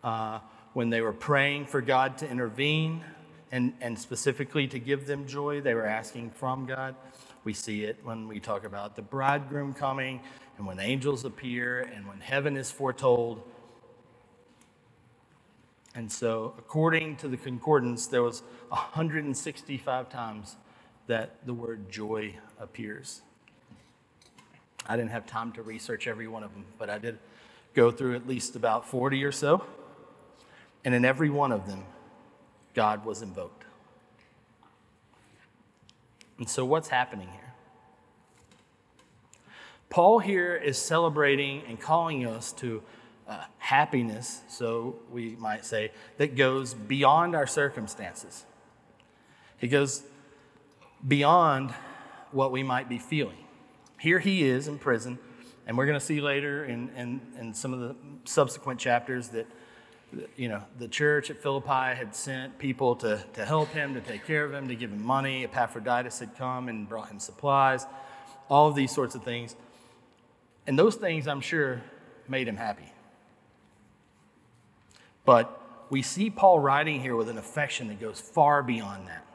uh, 0.04 0.40
when 0.74 0.90
they 0.90 1.00
were 1.00 1.12
praying 1.12 1.64
for 1.64 1.80
God 1.80 2.18
to 2.18 2.28
intervene 2.28 3.02
and, 3.50 3.72
and 3.80 3.98
specifically 3.98 4.66
to 4.68 4.78
give 4.78 5.06
them 5.06 5.26
joy, 5.26 5.62
they 5.62 5.74
were 5.74 5.86
asking 5.86 6.30
from 6.30 6.66
God. 6.66 6.94
We 7.42 7.54
see 7.54 7.84
it 7.84 7.98
when 8.04 8.28
we 8.28 8.40
talk 8.40 8.64
about 8.64 8.94
the 8.94 9.02
bridegroom 9.02 9.72
coming 9.72 10.20
and 10.58 10.66
when 10.66 10.78
angels 10.78 11.24
appear 11.24 11.80
and 11.80 12.06
when 12.06 12.20
heaven 12.20 12.58
is 12.58 12.70
foretold. 12.70 13.42
And 15.94 16.12
so, 16.12 16.54
according 16.58 17.16
to 17.16 17.28
the 17.28 17.38
concordance, 17.38 18.06
there 18.06 18.22
was 18.22 18.42
165 18.68 20.10
times 20.10 20.56
that 21.06 21.44
the 21.46 21.54
word 21.54 21.90
joy 21.90 22.34
appears. 22.60 23.22
I 24.86 24.96
didn't 24.96 25.10
have 25.10 25.26
time 25.26 25.52
to 25.52 25.62
research 25.62 26.06
every 26.06 26.26
one 26.26 26.42
of 26.42 26.52
them, 26.52 26.64
but 26.78 26.90
I 26.90 26.98
did 26.98 27.18
go 27.74 27.90
through 27.90 28.16
at 28.16 28.26
least 28.26 28.56
about 28.56 28.88
40 28.88 29.22
or 29.24 29.32
so. 29.32 29.64
And 30.84 30.94
in 30.94 31.04
every 31.04 31.30
one 31.30 31.52
of 31.52 31.66
them, 31.66 31.84
God 32.74 33.04
was 33.04 33.22
invoked. 33.22 33.64
And 36.38 36.48
so, 36.48 36.64
what's 36.64 36.88
happening 36.88 37.28
here? 37.28 37.52
Paul 39.90 40.20
here 40.20 40.54
is 40.54 40.78
celebrating 40.78 41.62
and 41.68 41.78
calling 41.78 42.26
us 42.26 42.52
to 42.54 42.82
uh, 43.28 43.44
happiness, 43.58 44.40
so 44.48 44.96
we 45.10 45.36
might 45.36 45.64
say, 45.64 45.92
that 46.16 46.36
goes 46.36 46.74
beyond 46.74 47.34
our 47.34 47.46
circumstances. 47.46 48.46
It 49.60 49.68
goes 49.68 50.02
beyond 51.06 51.72
what 52.32 52.52
we 52.52 52.62
might 52.62 52.88
be 52.88 52.98
feeling. 52.98 53.39
Here 54.00 54.18
he 54.18 54.42
is 54.44 54.66
in 54.66 54.78
prison, 54.78 55.18
and 55.66 55.76
we're 55.76 55.86
going 55.86 55.98
to 55.98 56.04
see 56.04 56.22
later 56.22 56.64
in, 56.64 56.88
in, 56.96 57.20
in 57.38 57.54
some 57.54 57.74
of 57.74 57.80
the 57.80 57.94
subsequent 58.24 58.80
chapters 58.80 59.28
that 59.28 59.46
you 60.36 60.48
know, 60.48 60.62
the 60.78 60.88
church 60.88 61.30
at 61.30 61.40
Philippi 61.42 61.94
had 61.94 62.14
sent 62.14 62.58
people 62.58 62.96
to, 62.96 63.22
to 63.34 63.44
help 63.44 63.68
him, 63.72 63.94
to 63.94 64.00
take 64.00 64.26
care 64.26 64.44
of 64.44 64.52
him, 64.52 64.68
to 64.68 64.74
give 64.74 64.90
him 64.90 65.04
money. 65.04 65.44
Epaphroditus 65.44 66.18
had 66.18 66.36
come 66.36 66.68
and 66.68 66.88
brought 66.88 67.10
him 67.10 67.18
supplies, 67.18 67.86
all 68.48 68.68
of 68.68 68.74
these 68.74 68.90
sorts 68.90 69.14
of 69.14 69.22
things. 69.22 69.54
And 70.66 70.78
those 70.78 70.96
things, 70.96 71.28
I'm 71.28 71.40
sure, 71.40 71.82
made 72.26 72.48
him 72.48 72.56
happy. 72.56 72.92
But 75.24 75.60
we 75.90 76.02
see 76.02 76.30
Paul 76.30 76.58
writing 76.58 77.00
here 77.00 77.16
with 77.16 77.28
an 77.28 77.38
affection 77.38 77.88
that 77.88 78.00
goes 78.00 78.20
far 78.20 78.62
beyond 78.62 79.08
that. 79.08 79.26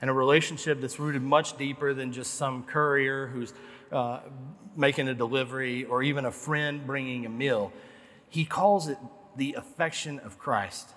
And 0.00 0.10
a 0.10 0.12
relationship 0.12 0.80
that's 0.80 1.00
rooted 1.00 1.22
much 1.22 1.56
deeper 1.56 1.94
than 1.94 2.12
just 2.12 2.34
some 2.34 2.64
courier 2.64 3.28
who's 3.28 3.54
uh, 3.94 4.20
making 4.76 5.08
a 5.08 5.14
delivery 5.14 5.84
or 5.84 6.02
even 6.02 6.24
a 6.24 6.32
friend 6.32 6.86
bringing 6.86 7.24
a 7.24 7.28
meal. 7.28 7.72
He 8.28 8.44
calls 8.44 8.88
it 8.88 8.98
the 9.36 9.54
affection 9.54 10.18
of 10.18 10.38
Christ. 10.38 10.90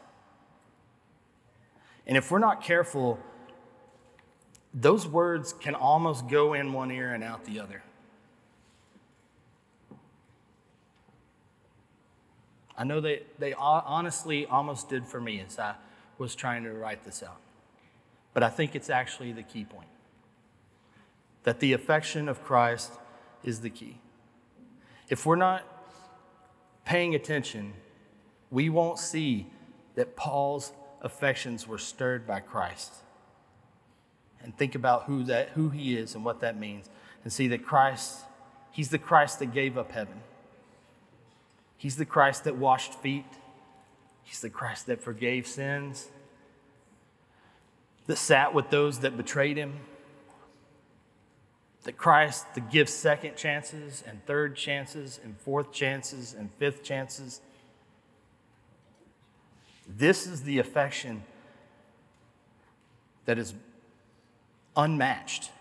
And 2.07 2.17
if 2.17 2.31
we're 2.31 2.39
not 2.39 2.63
careful, 2.63 3.19
those 4.73 5.07
words 5.07 5.53
can 5.53 5.75
almost 5.75 6.27
go 6.27 6.53
in 6.53 6.73
one 6.73 6.91
ear 6.91 7.13
and 7.13 7.23
out 7.23 7.45
the 7.45 7.59
other. 7.59 7.83
I 12.77 12.83
know 12.83 13.01
they, 13.01 13.23
they 13.39 13.53
honestly 13.53 14.45
almost 14.45 14.89
did 14.89 15.05
for 15.05 15.19
me 15.19 15.39
as 15.39 15.57
I 15.57 15.75
was 16.17 16.35
trying 16.35 16.63
to 16.63 16.71
write 16.71 17.03
this 17.03 17.23
out. 17.23 17.39
But 18.33 18.43
I 18.43 18.49
think 18.49 18.75
it's 18.75 18.89
actually 18.89 19.31
the 19.33 19.43
key 19.43 19.65
point 19.65 19.87
that 21.47 21.61
the 21.61 21.71
affection 21.71 22.27
of 22.27 22.43
Christ 22.43 22.91
is 23.41 23.61
the 23.61 23.69
key. 23.69 24.01
If 25.07 25.25
we're 25.25 25.37
not 25.37 25.63
paying 26.83 27.15
attention, 27.15 27.71
we 28.51 28.67
won't 28.67 28.99
see 28.99 29.47
that 29.95 30.17
Paul's 30.17 30.73
affections 31.01 31.65
were 31.65 31.77
stirred 31.77 32.27
by 32.27 32.41
Christ. 32.41 32.91
And 34.43 34.57
think 34.57 34.75
about 34.75 35.05
who, 35.05 35.23
that, 35.23 35.51
who 35.51 35.69
he 35.69 35.95
is 35.95 36.15
and 36.15 36.25
what 36.25 36.41
that 36.41 36.59
means, 36.59 36.89
and 37.23 37.31
see 37.31 37.47
that 37.47 37.63
Christ, 37.65 38.25
he's 38.71 38.89
the 38.89 38.99
Christ 38.99 39.39
that 39.39 39.53
gave 39.53 39.77
up 39.77 39.93
heaven. 39.93 40.19
He's 41.77 41.95
the 41.95 42.03
Christ 42.03 42.43
that 42.43 42.57
washed 42.57 42.93
feet. 42.95 43.23
He's 44.25 44.41
the 44.41 44.49
Christ 44.49 44.87
that 44.87 45.01
forgave 45.01 45.47
sins, 45.47 46.09
that 48.05 48.17
sat 48.17 48.53
with 48.53 48.69
those 48.69 48.99
that 48.99 49.15
betrayed 49.15 49.55
him. 49.55 49.75
That 51.87 51.97
Christ 51.97 52.53
that 52.53 52.69
gives 52.69 52.93
second 52.93 53.35
chances 53.35 54.03
and 54.05 54.23
third 54.25 54.55
chances 54.55 55.19
and 55.23 55.35
fourth 55.39 55.71
chances 55.71 56.35
and 56.37 56.51
fifth 56.59 56.83
chances 56.83 57.41
this 59.87 60.27
is 60.27 60.43
the 60.43 60.59
affection 60.59 61.23
that 63.25 63.37
is 63.37 63.53
unmatched, 64.75 65.51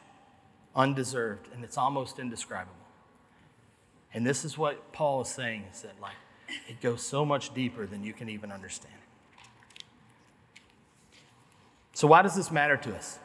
undeserved, 0.75 1.49
and 1.55 1.63
it's 1.63 1.79
almost 1.79 2.19
indescribable. 2.19 2.73
And 4.13 4.27
this 4.27 4.45
is 4.45 4.59
what 4.59 4.93
Paul 4.93 5.21
is 5.21 5.29
saying 5.29 5.65
is 5.73 5.83
that 5.83 6.01
like 6.01 6.15
it 6.69 6.81
goes 6.81 7.03
so 7.03 7.25
much 7.25 7.55
deeper 7.55 7.87
than 7.87 8.03
you 8.03 8.13
can 8.13 8.29
even 8.29 8.51
understand. 8.51 8.95
So 11.93 12.07
why 12.07 12.23
does 12.23 12.35
this 12.35 12.51
matter 12.51 12.77
to 12.77 12.95
us? 12.95 13.19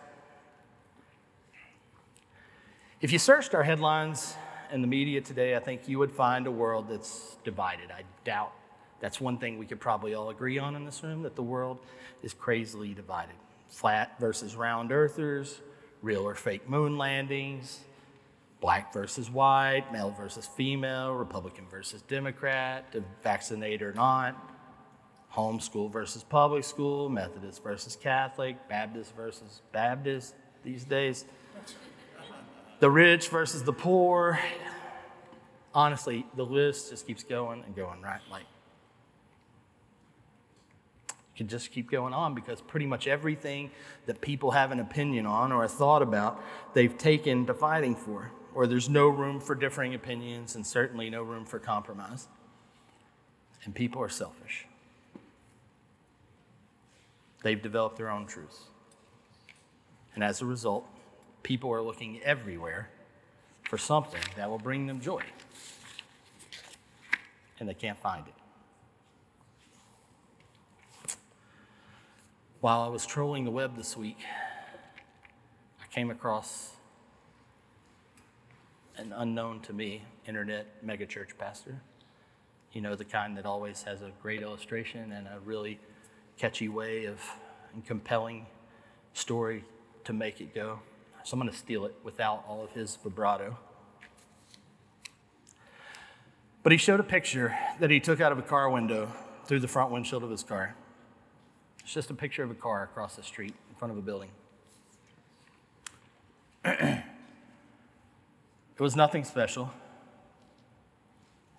If 3.01 3.11
you 3.11 3.17
searched 3.17 3.55
our 3.55 3.63
headlines 3.63 4.35
and 4.69 4.83
the 4.83 4.87
media 4.87 5.21
today, 5.21 5.55
I 5.55 5.59
think 5.59 5.89
you 5.89 5.97
would 5.97 6.11
find 6.11 6.45
a 6.45 6.51
world 6.51 6.87
that's 6.87 7.35
divided. 7.43 7.89
I 7.89 8.03
doubt 8.25 8.51
that's 8.99 9.19
one 9.19 9.39
thing 9.39 9.57
we 9.57 9.65
could 9.65 9.79
probably 9.79 10.13
all 10.13 10.29
agree 10.29 10.59
on 10.59 10.75
in 10.75 10.85
this 10.85 11.01
room 11.01 11.23
that 11.23 11.35
the 11.35 11.41
world 11.41 11.79
is 12.21 12.31
crazily 12.35 12.93
divided. 12.93 13.33
Flat 13.69 14.19
versus 14.19 14.55
round 14.55 14.91
earthers, 14.91 15.61
real 16.03 16.27
or 16.27 16.35
fake 16.35 16.69
moon 16.69 16.99
landings, 16.99 17.79
black 18.59 18.93
versus 18.93 19.31
white, 19.31 19.91
male 19.91 20.11
versus 20.11 20.45
female, 20.45 21.15
Republican 21.15 21.65
versus 21.71 22.03
Democrat, 22.03 22.91
to 22.91 23.03
vaccinate 23.23 23.81
or 23.81 23.93
not, 23.93 24.35
homeschool 25.33 25.91
versus 25.91 26.21
public 26.21 26.63
school, 26.63 27.09
Methodist 27.09 27.63
versus 27.63 27.95
Catholic, 27.95 28.69
Baptist 28.69 29.15
versus 29.15 29.63
Baptist 29.71 30.35
these 30.63 30.83
days, 30.83 31.25
the 32.81 32.89
rich 32.89 33.29
versus 33.29 33.63
the 33.63 33.71
poor. 33.71 34.39
Honestly, 35.73 36.25
the 36.35 36.43
list 36.43 36.89
just 36.89 37.07
keeps 37.07 37.23
going 37.23 37.63
and 37.63 37.75
going, 37.75 38.01
right? 38.01 38.19
Like, 38.29 38.45
you 41.09 41.37
could 41.37 41.47
just 41.47 41.71
keep 41.71 41.89
going 41.89 42.13
on 42.13 42.33
because 42.33 42.59
pretty 42.59 42.87
much 42.87 43.07
everything 43.07 43.69
that 44.07 44.19
people 44.19 44.51
have 44.51 44.71
an 44.71 44.79
opinion 44.79 45.27
on 45.27 45.51
or 45.51 45.63
a 45.63 45.67
thought 45.69 46.01
about, 46.01 46.43
they've 46.73 46.97
taken 46.97 47.45
to 47.45 47.53
fighting 47.53 47.95
for. 47.95 48.31
Or 48.53 48.65
there's 48.67 48.89
no 48.89 49.07
room 49.07 49.39
for 49.39 49.55
differing 49.55 49.93
opinions 49.93 50.55
and 50.55 50.65
certainly 50.65 51.09
no 51.09 51.21
room 51.21 51.45
for 51.45 51.59
compromise. 51.59 52.27
And 53.63 53.75
people 53.75 54.01
are 54.01 54.09
selfish. 54.09 54.65
They've 57.43 57.61
developed 57.61 57.97
their 57.97 58.09
own 58.09 58.25
truths. 58.25 58.63
And 60.15 60.23
as 60.23 60.41
a 60.41 60.45
result, 60.45 60.89
people 61.43 61.71
are 61.71 61.81
looking 61.81 62.21
everywhere 62.23 62.89
for 63.63 63.77
something 63.77 64.21
that 64.35 64.49
will 64.49 64.59
bring 64.59 64.87
them 64.87 64.99
joy. 64.99 65.23
And 67.59 67.69
they 67.69 67.73
can't 67.73 67.99
find 67.99 68.25
it. 68.27 68.33
While 72.59 72.81
I 72.81 72.87
was 72.87 73.05
trolling 73.05 73.45
the 73.45 73.51
web 73.51 73.75
this 73.75 73.97
week, 73.97 74.19
I 75.81 75.87
came 75.93 76.11
across 76.11 76.71
an 78.97 79.13
unknown 79.15 79.61
to 79.61 79.73
me 79.73 80.03
internet 80.27 80.85
megachurch 80.85 81.37
pastor. 81.37 81.81
You 82.71 82.81
know, 82.81 82.95
the 82.95 83.05
kind 83.05 83.35
that 83.37 83.45
always 83.45 83.83
has 83.83 84.01
a 84.01 84.11
great 84.21 84.41
illustration 84.41 85.11
and 85.11 85.27
a 85.27 85.39
really 85.43 85.79
catchy 86.37 86.69
way 86.69 87.05
of 87.05 87.19
and 87.73 87.85
compelling 87.85 88.45
story 89.13 89.63
to 90.03 90.13
make 90.13 90.41
it 90.41 90.53
go. 90.53 90.79
So 91.23 91.35
I'm 91.35 91.39
going 91.39 91.51
to 91.51 91.57
steal 91.57 91.85
it 91.85 91.95
without 92.03 92.43
all 92.47 92.63
of 92.63 92.71
his 92.71 92.95
vibrato. 92.95 93.57
But 96.63 96.71
he 96.71 96.77
showed 96.77 96.99
a 96.99 97.03
picture 97.03 97.57
that 97.79 97.89
he 97.89 97.99
took 97.99 98.21
out 98.21 98.31
of 98.31 98.37
a 98.37 98.43
car 98.43 98.69
window 98.69 99.11
through 99.45 99.59
the 99.59 99.67
front 99.67 99.91
windshield 99.91 100.23
of 100.23 100.29
his 100.29 100.43
car. 100.43 100.75
It's 101.83 101.93
just 101.93 102.11
a 102.11 102.13
picture 102.13 102.43
of 102.43 102.51
a 102.51 102.55
car 102.55 102.83
across 102.83 103.15
the 103.15 103.23
street 103.23 103.53
in 103.69 103.75
front 103.75 103.91
of 103.91 103.97
a 103.97 104.01
building. 104.01 104.29
it 106.65 107.03
was 108.79 108.95
nothing 108.95 109.23
special, 109.23 109.71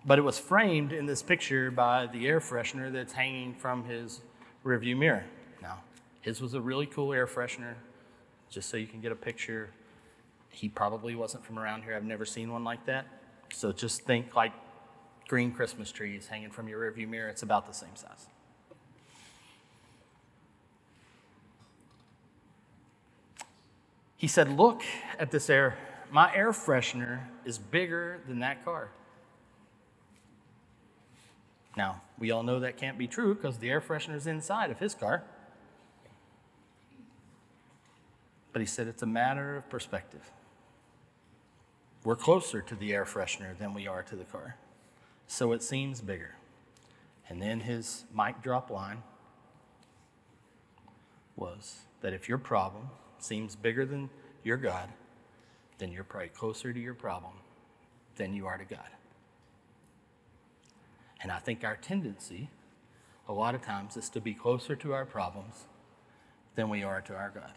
but 0.04 0.18
it 0.18 0.22
was 0.22 0.38
framed 0.38 0.92
in 0.92 1.06
this 1.06 1.22
picture 1.22 1.70
by 1.70 2.06
the 2.06 2.28
air 2.28 2.38
freshener 2.38 2.92
that's 2.92 3.12
hanging 3.12 3.54
from 3.54 3.84
his 3.84 4.20
rearview 4.64 4.96
mirror. 4.96 5.24
Now, 5.60 5.80
his 6.20 6.40
was 6.40 6.54
a 6.54 6.60
really 6.60 6.86
cool 6.86 7.12
air 7.12 7.26
freshener, 7.26 7.74
just 8.52 8.68
so 8.68 8.76
you 8.76 8.86
can 8.86 9.00
get 9.00 9.10
a 9.10 9.16
picture. 9.16 9.70
He 10.50 10.68
probably 10.68 11.14
wasn't 11.14 11.44
from 11.44 11.58
around 11.58 11.82
here. 11.82 11.96
I've 11.96 12.04
never 12.04 12.26
seen 12.26 12.52
one 12.52 12.62
like 12.62 12.84
that. 12.86 13.06
So 13.52 13.72
just 13.72 14.02
think 14.02 14.36
like 14.36 14.52
green 15.26 15.52
Christmas 15.52 15.90
trees 15.90 16.28
hanging 16.28 16.50
from 16.50 16.68
your 16.68 16.80
rearview 16.80 17.08
mirror. 17.08 17.28
It's 17.28 17.42
about 17.42 17.66
the 17.66 17.72
same 17.72 17.96
size. 17.96 18.26
He 24.16 24.28
said, 24.28 24.56
Look 24.56 24.82
at 25.18 25.30
this 25.30 25.48
air. 25.50 25.76
My 26.10 26.32
air 26.34 26.52
freshener 26.52 27.20
is 27.46 27.56
bigger 27.58 28.20
than 28.28 28.40
that 28.40 28.64
car. 28.64 28.90
Now, 31.74 32.02
we 32.18 32.30
all 32.30 32.42
know 32.42 32.60
that 32.60 32.76
can't 32.76 32.98
be 32.98 33.06
true 33.06 33.34
because 33.34 33.58
the 33.58 33.70
air 33.70 33.80
freshener 33.80 34.14
is 34.14 34.26
inside 34.26 34.70
of 34.70 34.78
his 34.78 34.94
car. 34.94 35.24
But 38.52 38.60
he 38.60 38.66
said 38.66 38.86
it's 38.86 39.02
a 39.02 39.06
matter 39.06 39.56
of 39.56 39.68
perspective. 39.70 40.30
We're 42.04 42.16
closer 42.16 42.60
to 42.60 42.74
the 42.74 42.92
air 42.92 43.04
freshener 43.04 43.56
than 43.56 43.74
we 43.74 43.86
are 43.86 44.02
to 44.02 44.16
the 44.16 44.24
car. 44.24 44.56
So 45.26 45.52
it 45.52 45.62
seems 45.62 46.00
bigger. 46.00 46.34
And 47.28 47.40
then 47.40 47.60
his 47.60 48.04
mic 48.14 48.42
drop 48.42 48.70
line 48.70 49.02
was 51.36 51.82
that 52.00 52.12
if 52.12 52.28
your 52.28 52.38
problem 52.38 52.90
seems 53.18 53.56
bigger 53.56 53.86
than 53.86 54.10
your 54.42 54.56
God, 54.56 54.88
then 55.78 55.92
you're 55.92 56.04
probably 56.04 56.28
closer 56.28 56.72
to 56.72 56.80
your 56.80 56.94
problem 56.94 57.34
than 58.16 58.34
you 58.34 58.46
are 58.46 58.58
to 58.58 58.64
God. 58.64 58.90
And 61.22 61.30
I 61.30 61.38
think 61.38 61.64
our 61.64 61.76
tendency, 61.76 62.50
a 63.28 63.32
lot 63.32 63.54
of 63.54 63.62
times, 63.62 63.96
is 63.96 64.08
to 64.10 64.20
be 64.20 64.34
closer 64.34 64.74
to 64.76 64.92
our 64.92 65.06
problems 65.06 65.66
than 66.56 66.68
we 66.68 66.82
are 66.82 67.00
to 67.02 67.14
our 67.14 67.30
God. 67.30 67.52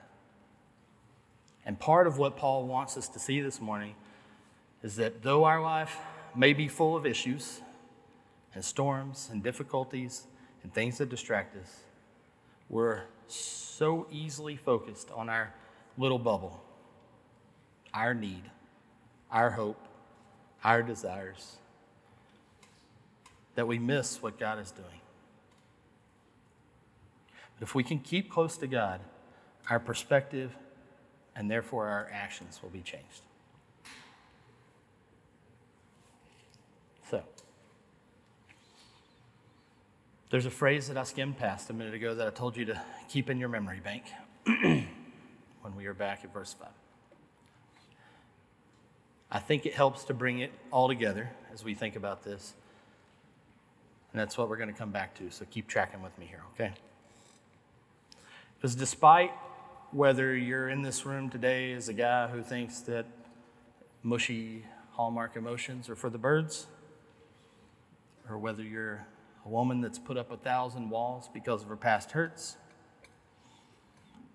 And 1.65 1.79
part 1.79 2.05
of 2.05 2.17
what 2.17 2.37
Paul 2.37 2.65
wants 2.65 2.95
us 2.95 3.07
to 3.09 3.19
see 3.19 3.41
this 3.41 3.59
morning 3.59 3.95
is 4.83 4.97
that 4.97 5.23
though 5.23 5.45
our 5.45 5.61
life 5.61 5.97
may 6.35 6.53
be 6.53 6.67
full 6.67 6.95
of 6.95 7.05
issues 7.05 7.61
and 8.53 8.63
storms 8.63 9.29
and 9.31 9.41
difficulties 9.41 10.27
and 10.61 10.73
things 10.73 10.99
that 10.99 11.09
distract 11.09 11.57
us, 11.57 11.81
we're 12.69 13.01
so 13.27 14.05
easily 14.11 14.55
focused 14.55 15.09
on 15.11 15.29
our 15.29 15.53
little 15.97 16.19
bubble, 16.19 16.63
our 17.93 18.13
need, 18.13 18.43
our 19.31 19.51
hope, 19.51 19.87
our 20.63 20.83
desires, 20.83 21.57
that 23.55 23.67
we 23.67 23.79
miss 23.79 24.21
what 24.21 24.37
God 24.37 24.59
is 24.59 24.71
doing. 24.71 25.01
But 27.57 27.67
if 27.67 27.73
we 27.73 27.83
can 27.83 27.99
keep 27.99 28.29
close 28.29 28.57
to 28.57 28.67
God, 28.67 28.99
our 29.69 29.79
perspective 29.79 30.51
and 31.35 31.49
therefore 31.49 31.87
our 31.87 32.09
actions 32.11 32.59
will 32.61 32.69
be 32.69 32.81
changed. 32.81 33.21
So, 37.09 37.23
there's 40.29 40.45
a 40.45 40.51
phrase 40.51 40.87
that 40.87 40.97
I 40.97 41.03
skimmed 41.03 41.37
past 41.37 41.69
a 41.69 41.73
minute 41.73 41.93
ago 41.93 42.15
that 42.15 42.27
I 42.27 42.31
told 42.31 42.57
you 42.57 42.65
to 42.65 42.81
keep 43.09 43.29
in 43.29 43.39
your 43.39 43.49
memory 43.49 43.79
bank 43.79 44.05
when 44.45 45.75
we 45.75 45.85
are 45.85 45.93
back 45.93 46.23
at 46.23 46.33
verse 46.33 46.55
5. 46.59 46.67
I 49.31 49.39
think 49.39 49.65
it 49.65 49.73
helps 49.73 50.05
to 50.05 50.13
bring 50.13 50.39
it 50.39 50.51
all 50.71 50.87
together 50.87 51.29
as 51.53 51.63
we 51.63 51.73
think 51.73 51.95
about 51.95 52.23
this. 52.23 52.53
And 54.11 54.19
that's 54.19 54.37
what 54.37 54.47
we're 54.47 54.57
going 54.57 54.71
to 54.71 54.77
come 54.77 54.91
back 54.91 55.13
to. 55.15 55.29
So 55.29 55.45
keep 55.51 55.67
tracking 55.67 56.01
with 56.01 56.17
me 56.17 56.25
here, 56.25 56.41
okay? 56.53 56.73
Because 58.55 58.75
despite 58.75 59.31
whether 59.95 60.35
you're 60.35 60.67
in 60.67 60.81
this 60.81 61.05
room 61.05 61.29
today 61.29 61.71
as 61.71 61.87
a 61.87 61.93
guy 61.93 62.27
who 62.27 62.43
thinks 62.43 62.81
that 62.81 63.05
mushy 64.03 64.61
Hallmark 64.91 65.37
emotions 65.37 65.87
are 65.87 65.95
for 65.95 66.09
the 66.09 66.17
birds, 66.17 66.67
or 68.29 68.37
whether 68.37 68.61
you're 68.61 69.07
a 69.45 69.47
woman 69.47 69.79
that's 69.79 69.97
put 69.97 70.17
up 70.17 70.33
a 70.33 70.35
thousand 70.35 70.89
walls 70.89 71.29
because 71.33 71.63
of 71.63 71.69
her 71.69 71.77
past 71.77 72.11
hurts, 72.11 72.57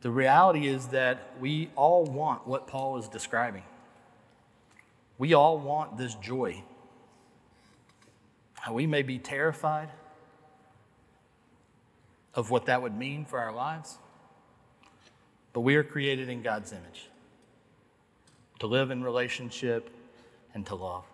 the 0.01 0.11
reality 0.11 0.66
is 0.66 0.87
that 0.87 1.35
we 1.38 1.68
all 1.77 2.05
want 2.07 2.46
what 2.46 2.66
Paul 2.66 2.96
is 2.96 3.07
describing. 3.07 3.64
We 5.18 5.35
all 5.35 5.59
want 5.59 5.99
this 5.99 6.14
joy. 6.14 6.64
We 8.70 8.87
may 8.87 9.03
be 9.03 9.18
terrified 9.18 9.90
of 12.33 12.49
what 12.49 12.64
that 12.64 12.81
would 12.81 12.96
mean 12.96 13.27
for 13.27 13.38
our 13.38 13.53
lives. 13.53 13.99
But 15.52 15.60
we 15.60 15.76
are 15.76 15.84
created 15.84 16.28
in 16.28 16.42
God's 16.42 16.72
image 16.72 17.08
to 18.60 18.66
live 18.66 18.90
in 18.90 19.02
relationship 19.02 19.90
and 20.54 20.64
to 20.66 20.74
love. 20.74 21.04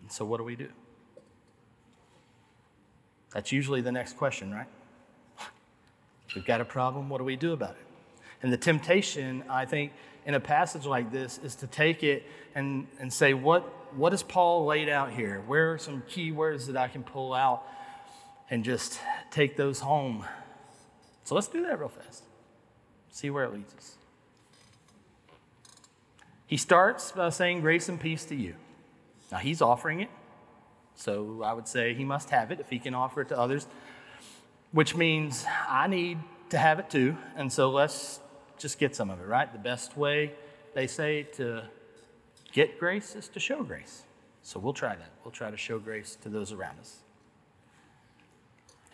And 0.00 0.10
so, 0.10 0.24
what 0.24 0.38
do 0.38 0.44
we 0.44 0.56
do? 0.56 0.68
That's 3.32 3.52
usually 3.52 3.80
the 3.80 3.92
next 3.92 4.16
question, 4.16 4.52
right? 4.52 4.66
We've 6.34 6.44
got 6.44 6.60
a 6.60 6.64
problem, 6.64 7.08
what 7.08 7.18
do 7.18 7.24
we 7.24 7.36
do 7.36 7.52
about 7.52 7.72
it? 7.72 7.86
And 8.42 8.52
the 8.52 8.56
temptation, 8.56 9.44
I 9.48 9.64
think, 9.64 9.92
in 10.26 10.34
a 10.34 10.40
passage 10.40 10.86
like 10.86 11.12
this 11.12 11.38
is 11.42 11.54
to 11.56 11.66
take 11.66 12.02
it 12.02 12.24
and, 12.54 12.86
and 12.98 13.12
say, 13.12 13.34
what, 13.34 13.62
what 13.96 14.12
has 14.12 14.22
Paul 14.22 14.64
laid 14.64 14.88
out 14.88 15.10
here? 15.10 15.42
Where 15.46 15.72
are 15.72 15.78
some 15.78 16.02
key 16.08 16.32
words 16.32 16.66
that 16.66 16.76
I 16.76 16.88
can 16.88 17.02
pull 17.02 17.34
out 17.34 17.62
and 18.50 18.64
just 18.64 19.00
take 19.30 19.56
those 19.56 19.80
home? 19.80 20.24
So 21.24 21.34
let's 21.34 21.48
do 21.48 21.62
that 21.62 21.78
real 21.78 21.88
fast. 21.88 22.24
See 23.12 23.30
where 23.30 23.44
it 23.44 23.52
leads 23.52 23.72
us. 23.74 23.96
He 26.46 26.56
starts 26.56 27.12
by 27.12 27.28
saying, 27.28 27.60
Grace 27.60 27.88
and 27.88 28.00
peace 28.00 28.24
to 28.26 28.34
you. 28.34 28.54
Now, 29.30 29.38
he's 29.38 29.62
offering 29.62 30.00
it. 30.00 30.10
So 30.94 31.42
I 31.42 31.52
would 31.52 31.68
say 31.68 31.94
he 31.94 32.04
must 32.04 32.30
have 32.30 32.50
it 32.50 32.58
if 32.58 32.68
he 32.68 32.78
can 32.78 32.94
offer 32.94 33.20
it 33.22 33.28
to 33.28 33.38
others, 33.38 33.66
which 34.72 34.96
means 34.96 35.44
I 35.68 35.86
need 35.86 36.18
to 36.50 36.58
have 36.58 36.78
it 36.78 36.90
too. 36.90 37.16
And 37.36 37.52
so 37.52 37.70
let's 37.70 38.20
just 38.58 38.78
get 38.78 38.96
some 38.96 39.10
of 39.10 39.20
it, 39.20 39.26
right? 39.26 39.50
The 39.52 39.58
best 39.58 39.96
way, 39.96 40.32
they 40.74 40.86
say, 40.86 41.24
to 41.34 41.64
get 42.52 42.78
grace 42.78 43.14
is 43.14 43.28
to 43.28 43.40
show 43.40 43.62
grace. 43.62 44.02
So 44.42 44.58
we'll 44.58 44.74
try 44.74 44.94
that. 44.94 45.10
We'll 45.24 45.32
try 45.32 45.50
to 45.50 45.56
show 45.56 45.78
grace 45.78 46.16
to 46.22 46.28
those 46.28 46.52
around 46.52 46.78
us. 46.80 46.98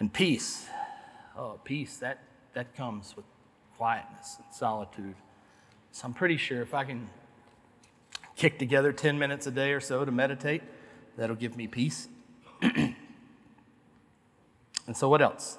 And 0.00 0.12
peace. 0.12 0.66
Oh, 1.36 1.60
peace, 1.64 1.96
that, 1.98 2.20
that 2.54 2.74
comes 2.76 3.16
with 3.16 3.24
quietness 3.78 4.36
and 4.38 4.52
solitude. 4.52 5.14
So 5.92 6.06
I'm 6.06 6.12
pretty 6.12 6.36
sure 6.36 6.60
if 6.60 6.74
I 6.74 6.84
can 6.84 7.08
kick 8.34 8.58
together 8.58 8.92
10 8.92 9.18
minutes 9.18 9.46
a 9.46 9.52
day 9.52 9.72
or 9.72 9.80
so 9.80 10.04
to 10.04 10.10
meditate, 10.10 10.62
that'll 11.16 11.36
give 11.36 11.56
me 11.56 11.68
peace. 11.68 12.08
and 12.60 12.96
so, 14.92 15.08
what 15.08 15.22
else? 15.22 15.58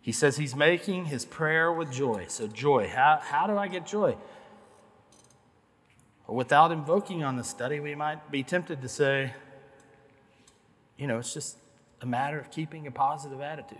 He 0.00 0.12
says 0.12 0.38
he's 0.38 0.56
making 0.56 1.04
his 1.04 1.26
prayer 1.26 1.70
with 1.70 1.92
joy. 1.92 2.24
So, 2.28 2.48
joy. 2.48 2.88
How, 2.88 3.20
how 3.22 3.46
do 3.46 3.56
I 3.58 3.68
get 3.68 3.86
joy? 3.86 4.16
Well, 6.26 6.36
without 6.38 6.72
invoking 6.72 7.22
on 7.22 7.36
the 7.36 7.44
study, 7.44 7.80
we 7.80 7.94
might 7.94 8.30
be 8.30 8.42
tempted 8.42 8.80
to 8.80 8.88
say, 8.88 9.34
you 10.96 11.06
know, 11.06 11.18
it's 11.18 11.34
just 11.34 11.58
a 12.00 12.06
matter 12.06 12.38
of 12.38 12.50
keeping 12.50 12.86
a 12.86 12.90
positive 12.90 13.42
attitude 13.42 13.78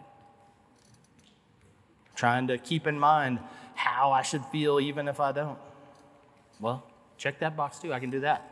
trying 2.14 2.46
to 2.48 2.58
keep 2.58 2.86
in 2.86 2.98
mind 2.98 3.38
how 3.74 4.12
I 4.12 4.22
should 4.22 4.44
feel 4.46 4.80
even 4.80 5.08
if 5.08 5.20
I 5.20 5.32
don't. 5.32 5.58
Well, 6.60 6.84
check 7.16 7.38
that 7.40 7.56
box 7.56 7.78
too. 7.78 7.92
I 7.92 8.00
can 8.00 8.10
do 8.10 8.20
that. 8.20 8.48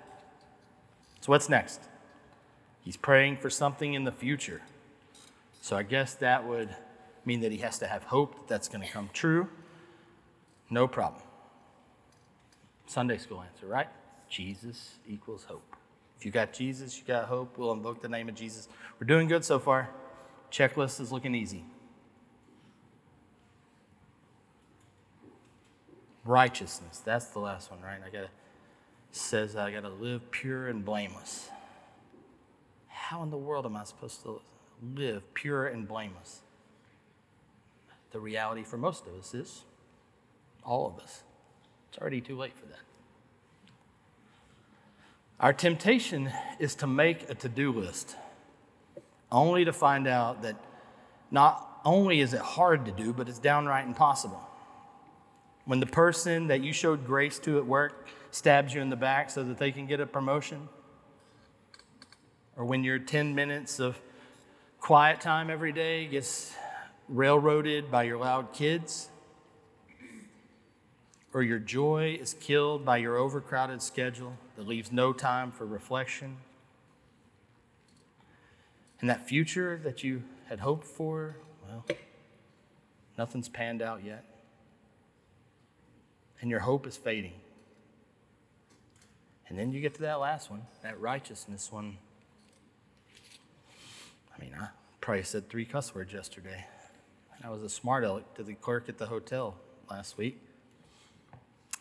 So, 1.21 1.31
what's 1.33 1.49
next? 1.49 1.81
He's 2.83 2.97
praying 2.97 3.37
for 3.37 3.51
something 3.51 3.95
in 3.95 4.05
the 4.05 4.13
future. 4.13 4.63
So, 5.61 5.77
I 5.77 5.83
guess 5.83 6.15
that 6.15 6.47
would 6.47 6.75
mean 7.25 7.41
that 7.41 7.53
he 7.53 7.59
has 7.59 7.79
to 7.81 7.87
have 7.87 8.05
hope 8.05 8.37
that 8.37 8.49
that's 8.49 8.69
going 8.69 8.83
to 8.83 8.91
come 8.91 9.11
true. 9.13 9.49
No 10.71 10.89
problem. 10.89 11.23
Sunday 12.87 13.19
school 13.19 13.43
answer, 13.43 13.67
right? 13.67 13.89
Jesus 14.29 14.95
equals 15.07 15.45
hope. 15.45 15.77
If 16.19 16.25
you 16.25 16.33
got 16.33 16.53
Jesus, 16.53 16.99
you 16.99 17.05
got 17.05 17.27
hope. 17.27 17.57
We'll 17.59 17.73
invoke 17.73 18.03
the 18.03 18.09
name 18.09 18.29
of 18.29 18.35
Jesus. 18.35 18.69
We're 18.99 19.07
doing 19.07 19.29
good 19.29 19.45
so 19.45 19.59
far. 19.59 19.91
Checklist 20.51 21.01
is 21.01 21.13
looking 21.13 21.35
easy. 21.35 21.65
Righteousness. 26.31 27.03
That's 27.05 27.27
the 27.27 27.41
last 27.41 27.71
one, 27.71 27.81
right? 27.83 27.99
I 28.05 28.11
got 28.11 28.23
to 28.23 28.31
says 29.13 29.57
I 29.57 29.73
got 29.73 29.83
to 29.83 29.89
live 29.89 30.31
pure 30.31 30.69
and 30.69 30.85
blameless. 30.85 31.51
How 32.89 33.23
in 33.23 33.31
the 33.31 33.37
world 33.37 33.67
am 33.67 33.77
I 33.77 33.85
supposed 33.85 34.23
to 34.23 34.41
live 34.95 35.35
pure 35.35 35.67
and 35.67 35.87
blameless? 35.87 36.43
The 38.13 38.21
reality 38.21 38.63
for 38.63 38.77
most 38.77 39.07
of 39.07 39.15
us 39.15 39.35
is 39.35 39.65
all 40.65 40.87
of 40.87 41.03
us. 41.03 41.23
It's 41.89 41.99
already 41.99 42.21
too 42.21 42.37
late 42.37 42.57
for 42.57 42.67
that. 42.67 42.79
Our 45.41 45.53
temptation 45.53 46.31
is 46.59 46.75
to 46.77 46.87
make 46.87 47.29
a 47.31 47.35
to 47.35 47.49
do 47.49 47.73
list, 47.73 48.15
only 49.33 49.65
to 49.65 49.73
find 49.73 50.07
out 50.07 50.43
that 50.43 50.57
not 51.31 51.81
only 51.85 52.21
is 52.21 52.35
it 52.35 52.41
hard 52.41 52.85
to 52.85 52.93
do, 52.93 53.13
but 53.13 53.29
it's 53.29 53.39
downright 53.39 53.87
impossible. 53.87 54.50
When 55.71 55.79
the 55.79 55.87
person 55.87 56.49
that 56.49 56.65
you 56.65 56.73
showed 56.73 57.07
grace 57.07 57.39
to 57.39 57.57
at 57.59 57.65
work 57.65 58.09
stabs 58.33 58.75
you 58.75 58.81
in 58.81 58.89
the 58.89 58.97
back 58.97 59.31
so 59.31 59.45
that 59.45 59.59
they 59.59 59.71
can 59.71 59.87
get 59.87 60.01
a 60.01 60.07
promotion, 60.07 60.69
or 62.57 62.65
when 62.65 62.83
your 62.83 62.99
10 62.99 63.37
minutes 63.37 63.79
of 63.79 64.01
quiet 64.81 65.21
time 65.21 65.49
every 65.49 65.71
day 65.71 66.09
gets 66.09 66.53
railroaded 67.09 67.89
by 67.89 68.03
your 68.03 68.19
loud 68.19 68.53
kids, 68.53 69.11
or 71.33 71.45
your 71.45 71.61
joy 71.61 72.19
is 72.21 72.35
killed 72.35 72.85
by 72.85 72.97
your 72.97 73.17
overcrowded 73.17 73.81
schedule 73.81 74.33
that 74.57 74.67
leaves 74.67 74.91
no 74.91 75.13
time 75.13 75.53
for 75.53 75.67
reflection, 75.67 76.39
and 79.01 79.09
that 79.09 79.29
future 79.29 79.81
that 79.85 80.03
you 80.03 80.25
had 80.49 80.59
hoped 80.59 80.89
for, 80.89 81.37
well, 81.65 81.87
nothing's 83.17 83.49
panned 83.49 83.81
out 83.81 84.03
yet 84.05 84.30
and 86.41 86.51
your 86.51 86.61
hope 86.61 86.87
is 86.87 86.97
fading. 86.97 87.35
And 89.49 89.59
then 89.59 89.73
you 89.73 89.81
get 89.81 89.95
to 89.95 90.03
that 90.03 90.21
last 90.21 90.51
one, 90.51 90.63
that 90.83 91.01
righteousness 91.01 91.73
one. 91.73 91.99
I 94.37 94.43
mean, 94.43 94.55
I 94.59 94.69
probably 95.01 95.25
said 95.25 95.49
three 95.49 95.65
cuss 95.65 95.95
words 95.95 96.13
yesterday. 96.13 96.65
I 97.43 97.51
was 97.51 97.63
a 97.63 97.69
smart 97.69 98.05
aleck 98.05 98.35
to 98.35 98.43
the 98.43 98.55
clerk 98.55 98.89
at 98.89 98.99
the 98.99 99.07
hotel 99.07 99.57
last 99.91 100.17
week. 100.17 100.41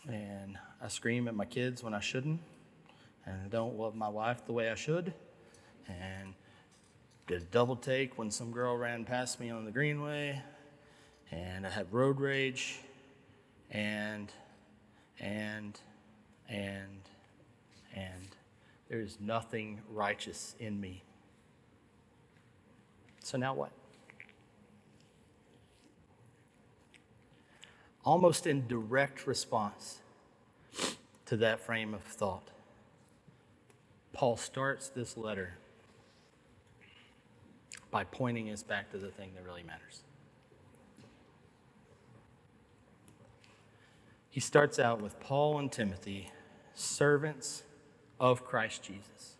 And 0.08 0.58
I 0.82 0.88
scream 0.88 1.28
at 1.28 1.34
my 1.34 1.44
kids 1.44 1.82
when 1.82 1.94
I 1.94 2.00
shouldn't. 2.00 2.40
and 3.26 3.36
I 3.44 3.48
don't 3.48 3.78
love 3.78 3.94
my 3.94 4.08
wife 4.08 4.44
the 4.46 4.52
way 4.52 4.70
I 4.70 4.74
should, 4.74 5.12
and 5.88 6.34
did 7.26 7.42
a 7.42 7.44
double 7.46 7.76
take 7.76 8.18
when 8.18 8.30
some 8.30 8.50
girl 8.50 8.76
ran 8.76 9.04
past 9.04 9.40
me 9.40 9.50
on 9.50 9.64
the 9.64 9.70
greenway, 9.70 10.42
and 11.30 11.66
I 11.66 11.70
have 11.70 11.92
road 11.92 12.20
rage, 12.20 12.80
and, 13.70 14.32
and, 15.20 15.78
and, 16.48 17.00
and 17.94 18.36
there 18.88 19.00
is 19.00 19.18
nothing 19.20 19.80
righteous 19.90 20.56
in 20.58 20.80
me. 20.80 21.02
So 23.22 23.38
now 23.38 23.54
what? 23.54 23.70
Almost 28.04 28.46
in 28.46 28.66
direct 28.66 29.26
response 29.26 29.98
to 31.26 31.36
that 31.36 31.60
frame 31.60 31.94
of 31.94 32.02
thought, 32.02 32.48
Paul 34.12 34.36
starts 34.36 34.88
this 34.88 35.16
letter 35.16 35.54
by 37.90 38.04
pointing 38.04 38.50
us 38.50 38.62
back 38.62 38.90
to 38.92 38.98
the 38.98 39.08
thing 39.08 39.32
that 39.34 39.44
really 39.44 39.62
matters. 39.62 40.02
He 44.30 44.40
starts 44.40 44.78
out 44.78 45.02
with 45.02 45.18
Paul 45.18 45.58
and 45.58 45.70
Timothy, 45.70 46.30
servants 46.72 47.64
of 48.20 48.44
Christ 48.44 48.82
Jesus. 48.84 49.34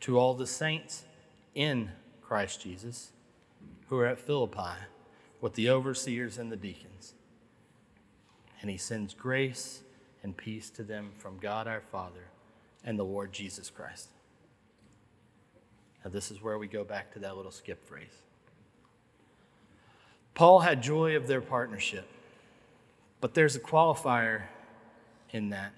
To 0.00 0.18
all 0.18 0.34
the 0.34 0.46
saints 0.46 1.04
in 1.54 1.90
Christ 2.22 2.62
Jesus 2.62 3.12
who 3.88 3.98
are 3.98 4.06
at 4.06 4.18
Philippi 4.18 4.78
with 5.40 5.54
the 5.54 5.68
overseers 5.68 6.38
and 6.38 6.50
the 6.50 6.56
deacons. 6.56 7.14
And 8.60 8.70
he 8.70 8.76
sends 8.76 9.12
grace 9.12 9.82
and 10.22 10.36
peace 10.36 10.70
to 10.70 10.84
them 10.84 11.10
from 11.18 11.38
God 11.38 11.66
our 11.66 11.80
Father 11.80 12.30
and 12.84 12.98
the 12.98 13.04
Lord 13.04 13.32
Jesus 13.32 13.68
Christ. 13.68 14.08
Now, 16.04 16.10
this 16.10 16.30
is 16.30 16.42
where 16.42 16.58
we 16.58 16.68
go 16.68 16.84
back 16.84 17.12
to 17.12 17.18
that 17.20 17.36
little 17.36 17.52
skip 17.52 17.84
phrase. 17.86 18.22
Paul 20.34 20.60
had 20.60 20.82
joy 20.82 21.16
of 21.16 21.26
their 21.26 21.40
partnership, 21.40 22.08
but 23.20 23.34
there's 23.34 23.56
a 23.56 23.60
qualifier 23.60 24.42
in 25.30 25.50
that. 25.50 25.72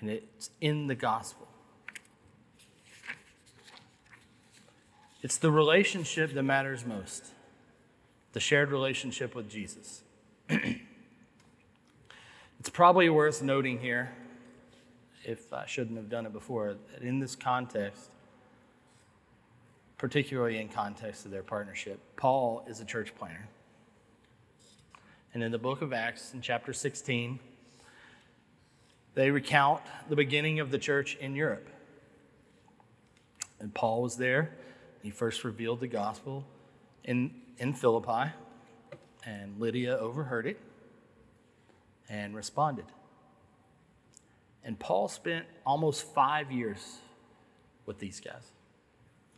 And 0.00 0.10
it's 0.10 0.50
in 0.60 0.86
the 0.86 0.94
gospel. 0.94 1.46
It's 5.22 5.36
the 5.36 5.52
relationship 5.52 6.34
that 6.34 6.42
matters 6.42 6.84
most 6.84 7.26
the 8.32 8.40
shared 8.40 8.70
relationship 8.70 9.34
with 9.34 9.48
Jesus. 9.48 10.02
it's 10.48 10.80
probably 12.72 13.08
worth 13.10 13.42
noting 13.42 13.78
here 13.78 14.10
if 15.24 15.52
I 15.52 15.66
shouldn't 15.66 15.96
have 15.96 16.08
done 16.08 16.26
it 16.26 16.32
before, 16.32 16.76
that 16.92 17.02
in 17.02 17.20
this 17.20 17.36
context, 17.36 18.10
particularly 20.02 20.58
in 20.58 20.68
context 20.68 21.24
of 21.24 21.30
their 21.30 21.44
partnership, 21.44 22.00
Paul 22.16 22.64
is 22.68 22.80
a 22.80 22.84
church 22.84 23.14
planter. 23.14 23.46
And 25.32 25.44
in 25.44 25.52
the 25.52 25.58
book 25.58 25.80
of 25.80 25.92
Acts, 25.92 26.34
in 26.34 26.40
chapter 26.40 26.72
16, 26.72 27.38
they 29.14 29.30
recount 29.30 29.80
the 30.08 30.16
beginning 30.16 30.58
of 30.58 30.72
the 30.72 30.78
church 30.78 31.16
in 31.20 31.36
Europe. 31.36 31.68
And 33.60 33.72
Paul 33.72 34.02
was 34.02 34.16
there. 34.16 34.50
He 35.04 35.10
first 35.12 35.44
revealed 35.44 35.78
the 35.78 35.86
gospel 35.86 36.44
in, 37.04 37.30
in 37.58 37.72
Philippi, 37.72 38.32
and 39.24 39.60
Lydia 39.60 39.96
overheard 39.96 40.48
it 40.48 40.58
and 42.08 42.34
responded. 42.34 42.86
And 44.64 44.76
Paul 44.80 45.06
spent 45.06 45.46
almost 45.64 46.12
five 46.12 46.50
years 46.50 46.98
with 47.86 48.00
these 48.00 48.18
guys, 48.18 48.42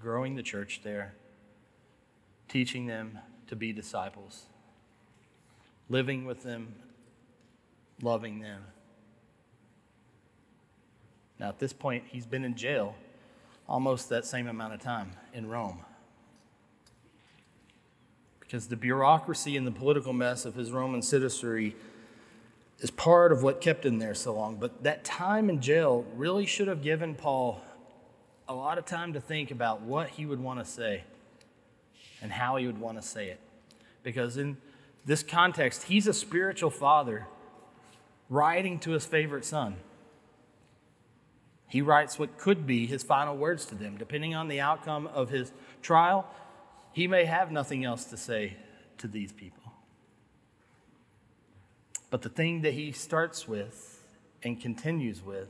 growing 0.00 0.36
the 0.36 0.42
church 0.42 0.80
there, 0.84 1.14
teaching 2.48 2.86
them 2.86 3.18
to 3.46 3.56
be 3.56 3.72
disciples, 3.72 4.44
living 5.88 6.24
with 6.24 6.42
them, 6.42 6.74
loving 8.02 8.40
them. 8.40 8.62
Now, 11.38 11.48
at 11.48 11.58
this 11.58 11.72
point, 11.72 12.04
he's 12.08 12.26
been 12.26 12.44
in 12.44 12.54
jail 12.54 12.94
almost 13.68 14.08
that 14.10 14.24
same 14.24 14.46
amount 14.46 14.74
of 14.74 14.80
time 14.80 15.12
in 15.32 15.48
Rome. 15.48 15.80
Because 18.40 18.68
the 18.68 18.76
bureaucracy 18.76 19.56
and 19.56 19.66
the 19.66 19.72
political 19.72 20.12
mess 20.12 20.44
of 20.44 20.54
his 20.54 20.70
Roman 20.70 21.02
citizenry 21.02 21.74
is 22.80 22.90
part 22.90 23.32
of 23.32 23.42
what 23.42 23.60
kept 23.60 23.84
him 23.86 23.98
there 23.98 24.14
so 24.14 24.34
long. 24.34 24.56
But 24.56 24.82
that 24.84 25.04
time 25.04 25.48
in 25.48 25.60
jail 25.60 26.04
really 26.14 26.46
should 26.46 26.68
have 26.68 26.82
given 26.82 27.14
Paul 27.14 27.60
a 28.48 28.54
lot 28.54 28.78
of 28.78 28.84
time 28.84 29.12
to 29.14 29.20
think 29.20 29.50
about 29.50 29.80
what 29.80 30.10
he 30.10 30.26
would 30.26 30.40
want 30.40 30.58
to 30.58 30.64
say 30.64 31.04
and 32.20 32.30
how 32.30 32.56
he 32.56 32.66
would 32.66 32.78
want 32.78 33.00
to 33.00 33.06
say 33.06 33.28
it. 33.28 33.40
Because 34.02 34.36
in 34.36 34.56
this 35.04 35.22
context, 35.22 35.84
he's 35.84 36.06
a 36.06 36.12
spiritual 36.12 36.70
father 36.70 37.26
writing 38.28 38.78
to 38.80 38.90
his 38.90 39.04
favorite 39.04 39.44
son. 39.44 39.76
He 41.68 41.82
writes 41.82 42.18
what 42.18 42.38
could 42.38 42.66
be 42.66 42.86
his 42.86 43.02
final 43.02 43.36
words 43.36 43.64
to 43.66 43.74
them. 43.74 43.96
Depending 43.96 44.34
on 44.34 44.48
the 44.48 44.60
outcome 44.60 45.06
of 45.08 45.30
his 45.30 45.52
trial, 45.82 46.26
he 46.92 47.06
may 47.08 47.24
have 47.24 47.50
nothing 47.50 47.84
else 47.84 48.04
to 48.06 48.16
say 48.16 48.56
to 48.98 49.08
these 49.08 49.32
people. 49.32 49.72
But 52.10 52.22
the 52.22 52.28
thing 52.28 52.62
that 52.62 52.74
he 52.74 52.92
starts 52.92 53.48
with 53.48 54.04
and 54.42 54.60
continues 54.60 55.22
with 55.22 55.48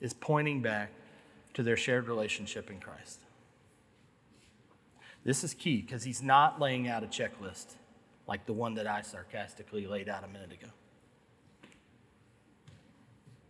is 0.00 0.14
pointing 0.14 0.62
back 0.62 0.92
to 1.54 1.62
their 1.62 1.76
shared 1.76 2.08
relationship 2.08 2.70
in 2.70 2.80
Christ. 2.80 3.20
This 5.24 5.44
is 5.44 5.54
key 5.54 5.82
because 5.82 6.04
he's 6.04 6.22
not 6.22 6.60
laying 6.60 6.88
out 6.88 7.02
a 7.02 7.06
checklist 7.06 7.74
like 8.26 8.46
the 8.46 8.52
one 8.52 8.74
that 8.74 8.86
I 8.86 9.02
sarcastically 9.02 9.86
laid 9.86 10.08
out 10.08 10.24
a 10.24 10.28
minute 10.28 10.52
ago. 10.52 10.70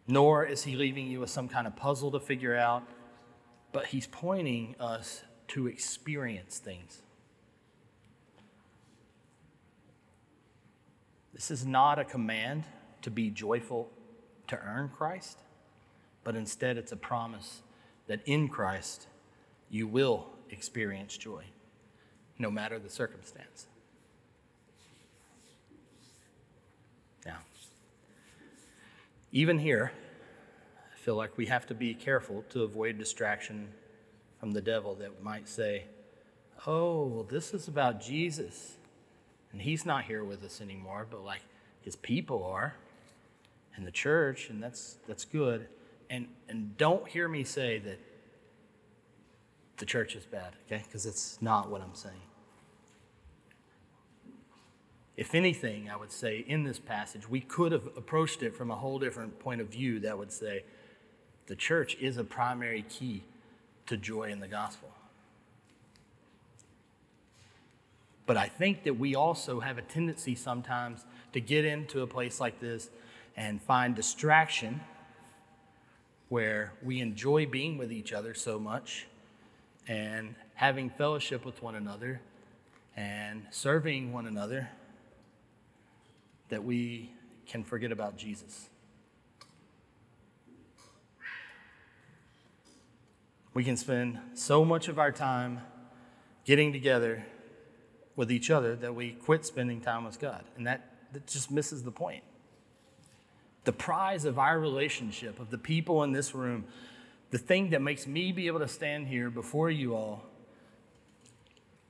Nor 0.06 0.44
is 0.44 0.64
he 0.64 0.76
leaving 0.76 1.08
you 1.08 1.20
with 1.20 1.30
some 1.30 1.48
kind 1.48 1.66
of 1.66 1.76
puzzle 1.76 2.11
to 2.12 2.20
figure 2.20 2.56
out, 2.56 2.82
but 3.72 3.87
he's 3.87 4.06
pointing 4.06 4.74
us 4.80 5.22
to 5.48 5.66
experience 5.66 6.58
things. 6.58 7.02
This 11.34 11.50
is 11.50 11.66
not 11.66 11.98
a 11.98 12.04
command 12.04 12.64
to 13.02 13.11
be 13.11 13.30
joyful 13.30 13.90
to 14.48 14.58
earn 14.58 14.88
Christ, 14.88 15.38
but 16.24 16.34
instead 16.34 16.76
it's 16.76 16.90
a 16.90 16.96
promise 16.96 17.62
that 18.08 18.20
in 18.26 18.48
Christ 18.48 19.06
you 19.70 19.86
will 19.86 20.26
experience 20.50 21.16
joy, 21.16 21.44
no 22.38 22.50
matter 22.50 22.78
the 22.78 22.90
circumstance. 22.90 23.66
Now, 27.24 27.38
even 29.30 29.58
here, 29.58 29.92
I 30.92 30.98
feel 30.98 31.14
like 31.14 31.36
we 31.36 31.46
have 31.46 31.66
to 31.66 31.74
be 31.74 31.94
careful 31.94 32.44
to 32.50 32.64
avoid 32.64 32.98
distraction 32.98 33.68
from 34.40 34.52
the 34.52 34.60
devil 34.60 34.94
that 34.96 35.22
might 35.22 35.48
say, 35.48 35.84
oh, 36.66 37.06
well, 37.06 37.24
this 37.24 37.54
is 37.54 37.68
about 37.68 38.00
Jesus. 38.00 38.76
And 39.52 39.62
he's 39.62 39.86
not 39.86 40.04
here 40.04 40.24
with 40.24 40.44
us 40.44 40.60
anymore, 40.60 41.06
but 41.10 41.24
like 41.24 41.42
his 41.82 41.96
people 41.96 42.44
are 42.44 42.74
and 43.76 43.86
the 43.86 43.90
church, 43.90 44.50
and 44.50 44.62
that's 44.62 44.96
that's 45.06 45.24
good. 45.24 45.68
And 46.10 46.28
and 46.48 46.76
don't 46.76 47.06
hear 47.06 47.28
me 47.28 47.44
say 47.44 47.78
that 47.78 47.98
the 49.76 49.86
church 49.86 50.16
is 50.16 50.24
bad, 50.24 50.54
okay? 50.66 50.82
Because 50.84 51.06
it's 51.06 51.40
not 51.40 51.70
what 51.70 51.80
I'm 51.80 51.94
saying. 51.94 52.22
If 55.16 55.34
anything, 55.34 55.90
I 55.90 55.96
would 55.96 56.12
say 56.12 56.44
in 56.46 56.62
this 56.62 56.78
passage, 56.78 57.28
we 57.28 57.40
could 57.40 57.72
have 57.72 57.86
approached 57.96 58.42
it 58.42 58.54
from 58.54 58.70
a 58.70 58.76
whole 58.76 58.98
different 58.98 59.38
point 59.40 59.60
of 59.60 59.68
view 59.68 59.98
that 60.00 60.16
would 60.16 60.30
say 60.30 60.64
the 61.46 61.56
church 61.56 61.96
is 62.00 62.18
a 62.18 62.24
primary 62.24 62.82
key 62.82 63.24
to 63.86 63.96
joy 63.96 64.30
in 64.30 64.38
the 64.38 64.46
gospel. 64.46 64.90
But 68.26 68.36
I 68.36 68.46
think 68.46 68.84
that 68.84 68.98
we 68.98 69.14
also 69.14 69.60
have 69.60 69.78
a 69.78 69.82
tendency 69.82 70.34
sometimes 70.34 71.04
to 71.32 71.40
get 71.40 71.64
into 71.64 72.02
a 72.02 72.06
place 72.06 72.38
like 72.38 72.60
this 72.60 72.90
and 73.36 73.60
find 73.62 73.94
distraction 73.94 74.80
where 76.28 76.72
we 76.82 77.00
enjoy 77.00 77.46
being 77.46 77.78
with 77.78 77.92
each 77.92 78.12
other 78.12 78.34
so 78.34 78.58
much 78.58 79.06
and 79.86 80.34
having 80.54 80.90
fellowship 80.90 81.44
with 81.44 81.62
one 81.62 81.74
another 81.74 82.20
and 82.96 83.46
serving 83.50 84.12
one 84.12 84.26
another 84.26 84.68
that 86.48 86.64
we 86.64 87.10
can 87.46 87.64
forget 87.64 87.92
about 87.92 88.16
Jesus. 88.16 88.68
We 93.54 93.64
can 93.64 93.76
spend 93.76 94.18
so 94.34 94.64
much 94.64 94.88
of 94.88 94.98
our 94.98 95.10
time 95.10 95.60
getting 96.44 96.72
together 96.72 97.24
with 98.14 98.30
each 98.30 98.50
other 98.50 98.76
that 98.76 98.94
we 98.94 99.12
quit 99.12 99.44
spending 99.46 99.80
time 99.80 100.04
with 100.04 100.20
God. 100.20 100.44
And 100.56 100.66
that, 100.66 101.12
that 101.12 101.26
just 101.26 101.50
misses 101.50 101.82
the 101.82 101.90
point. 101.90 102.24
The 103.68 103.72
prize 103.72 104.24
of 104.24 104.38
our 104.38 104.59
relationship, 104.59 105.38
of 105.38 105.50
the 105.50 105.59
people 105.59 106.02
in 106.02 106.12
this 106.12 106.35
room, 106.35 106.64
the 107.28 107.37
thing 107.37 107.68
that 107.68 107.83
makes 107.83 108.07
me 108.07 108.33
be 108.33 108.46
able 108.46 108.61
to 108.61 108.66
stand 108.66 109.09
here 109.09 109.28
before 109.28 109.70
you 109.70 109.94
all 109.94 110.24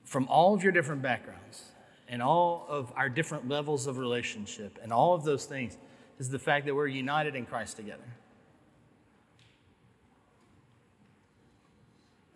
from 0.03 0.27
all 0.27 0.53
of 0.53 0.61
your 0.61 0.73
different 0.73 1.01
backgrounds 1.01 1.71
and 2.09 2.21
all 2.21 2.65
of 2.67 2.91
our 2.97 3.07
different 3.07 3.47
levels 3.47 3.87
of 3.87 3.97
relationship 3.97 4.77
and 4.83 4.91
all 4.91 5.13
of 5.13 5.23
those 5.23 5.45
things 5.45 5.77
is 6.19 6.29
the 6.29 6.37
fact 6.37 6.65
that 6.65 6.75
we're 6.75 6.85
united 6.85 7.33
in 7.33 7.45
Christ 7.45 7.77
together. 7.77 8.11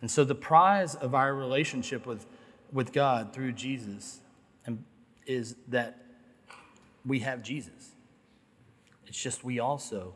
And 0.00 0.10
so 0.10 0.24
the 0.24 0.34
prize 0.34 0.94
of 0.94 1.14
our 1.14 1.34
relationship 1.34 2.06
with, 2.06 2.24
with 2.72 2.94
God 2.94 3.34
through 3.34 3.52
Jesus 3.52 4.20
um, 4.66 4.86
is 5.26 5.56
that 5.68 5.98
we 7.04 7.18
have 7.18 7.42
Jesus. 7.42 7.93
It's 9.06 9.20
just 9.20 9.44
we 9.44 9.58
also 9.58 10.14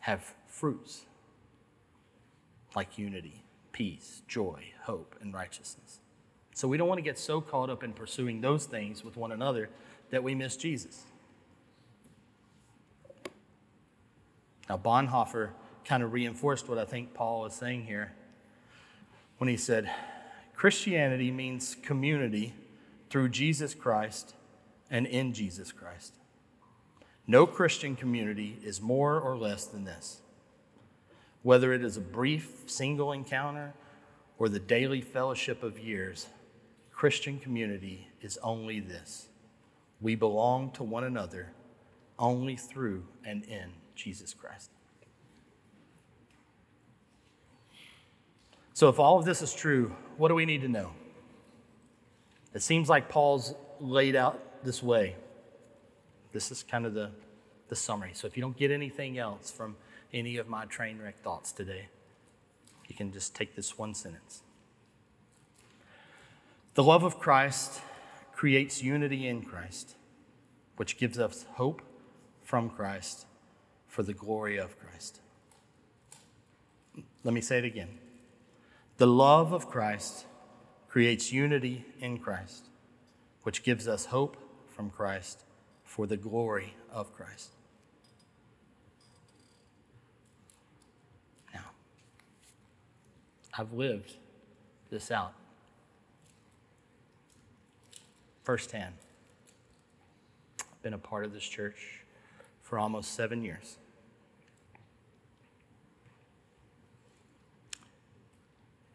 have 0.00 0.34
fruits 0.46 1.06
like 2.76 2.98
unity, 2.98 3.44
peace, 3.72 4.22
joy, 4.28 4.64
hope, 4.82 5.16
and 5.20 5.32
righteousness. 5.32 6.00
So 6.54 6.68
we 6.68 6.76
don't 6.76 6.88
want 6.88 6.98
to 6.98 7.02
get 7.02 7.18
so 7.18 7.40
caught 7.40 7.70
up 7.70 7.82
in 7.82 7.92
pursuing 7.92 8.40
those 8.40 8.66
things 8.66 9.04
with 9.04 9.16
one 9.16 9.32
another 9.32 9.70
that 10.10 10.22
we 10.22 10.34
miss 10.34 10.56
Jesus. 10.56 11.02
Now, 14.68 14.78
Bonhoeffer 14.78 15.50
kind 15.84 16.02
of 16.02 16.12
reinforced 16.12 16.68
what 16.68 16.78
I 16.78 16.84
think 16.84 17.12
Paul 17.12 17.44
is 17.46 17.54
saying 17.54 17.84
here 17.84 18.12
when 19.38 19.48
he 19.48 19.56
said, 19.56 19.90
Christianity 20.54 21.30
means 21.30 21.76
community 21.82 22.54
through 23.10 23.28
Jesus 23.28 23.74
Christ 23.74 24.34
and 24.90 25.06
in 25.06 25.32
Jesus 25.32 25.72
Christ. 25.72 26.14
No 27.26 27.46
Christian 27.46 27.96
community 27.96 28.58
is 28.62 28.80
more 28.80 29.18
or 29.18 29.36
less 29.36 29.64
than 29.64 29.84
this. 29.84 30.20
Whether 31.42 31.72
it 31.72 31.84
is 31.84 31.96
a 31.96 32.02
brief 32.02 32.64
single 32.66 33.12
encounter 33.12 33.74
or 34.38 34.48
the 34.48 34.60
daily 34.60 35.00
fellowship 35.00 35.62
of 35.62 35.78
years, 35.78 36.26
Christian 36.92 37.38
community 37.38 38.08
is 38.20 38.38
only 38.42 38.80
this. 38.80 39.28
We 40.00 40.14
belong 40.14 40.70
to 40.72 40.82
one 40.82 41.04
another 41.04 41.52
only 42.18 42.56
through 42.56 43.04
and 43.24 43.44
in 43.44 43.72
Jesus 43.94 44.34
Christ. 44.34 44.70
So, 48.72 48.88
if 48.88 48.98
all 48.98 49.18
of 49.18 49.24
this 49.24 49.40
is 49.40 49.54
true, 49.54 49.94
what 50.16 50.28
do 50.28 50.34
we 50.34 50.44
need 50.44 50.62
to 50.62 50.68
know? 50.68 50.90
It 52.54 52.62
seems 52.62 52.88
like 52.88 53.08
Paul's 53.08 53.54
laid 53.80 54.16
out 54.16 54.64
this 54.64 54.82
way. 54.82 55.16
This 56.34 56.50
is 56.50 56.64
kind 56.64 56.84
of 56.84 56.94
the, 56.94 57.10
the 57.68 57.76
summary. 57.76 58.10
So 58.12 58.26
if 58.26 58.36
you 58.36 58.42
don't 58.42 58.56
get 58.56 58.72
anything 58.72 59.18
else 59.18 59.52
from 59.52 59.76
any 60.12 60.36
of 60.36 60.48
my 60.48 60.64
train 60.64 60.98
wreck 61.00 61.22
thoughts 61.22 61.52
today, 61.52 61.86
you 62.88 62.96
can 62.96 63.12
just 63.12 63.36
take 63.36 63.54
this 63.54 63.78
one 63.78 63.94
sentence. 63.94 64.42
The 66.74 66.82
love 66.82 67.04
of 67.04 67.20
Christ 67.20 67.80
creates 68.32 68.82
unity 68.82 69.28
in 69.28 69.42
Christ, 69.42 69.94
which 70.76 70.98
gives 70.98 71.20
us 71.20 71.46
hope 71.52 71.82
from 72.42 72.68
Christ 72.68 73.26
for 73.86 74.02
the 74.02 74.12
glory 74.12 74.56
of 74.56 74.76
Christ. 74.80 75.20
Let 77.22 77.32
me 77.32 77.40
say 77.40 77.58
it 77.58 77.64
again. 77.64 78.00
The 78.96 79.06
love 79.06 79.52
of 79.52 79.68
Christ 79.68 80.26
creates 80.88 81.32
unity 81.32 81.84
in 82.00 82.18
Christ, 82.18 82.66
which 83.44 83.62
gives 83.62 83.86
us 83.86 84.06
hope 84.06 84.36
from 84.74 84.90
Christ 84.90 85.43
for 85.94 86.08
the 86.08 86.16
glory 86.16 86.74
of 86.90 87.14
Christ. 87.14 87.50
Now, 91.54 91.60
I've 93.56 93.72
lived 93.72 94.14
this 94.90 95.12
out 95.12 95.34
firsthand. 98.42 98.94
I've 100.58 100.82
been 100.82 100.94
a 100.94 100.98
part 100.98 101.24
of 101.24 101.32
this 101.32 101.44
church 101.44 102.00
for 102.60 102.76
almost 102.76 103.14
seven 103.14 103.44
years. 103.44 103.76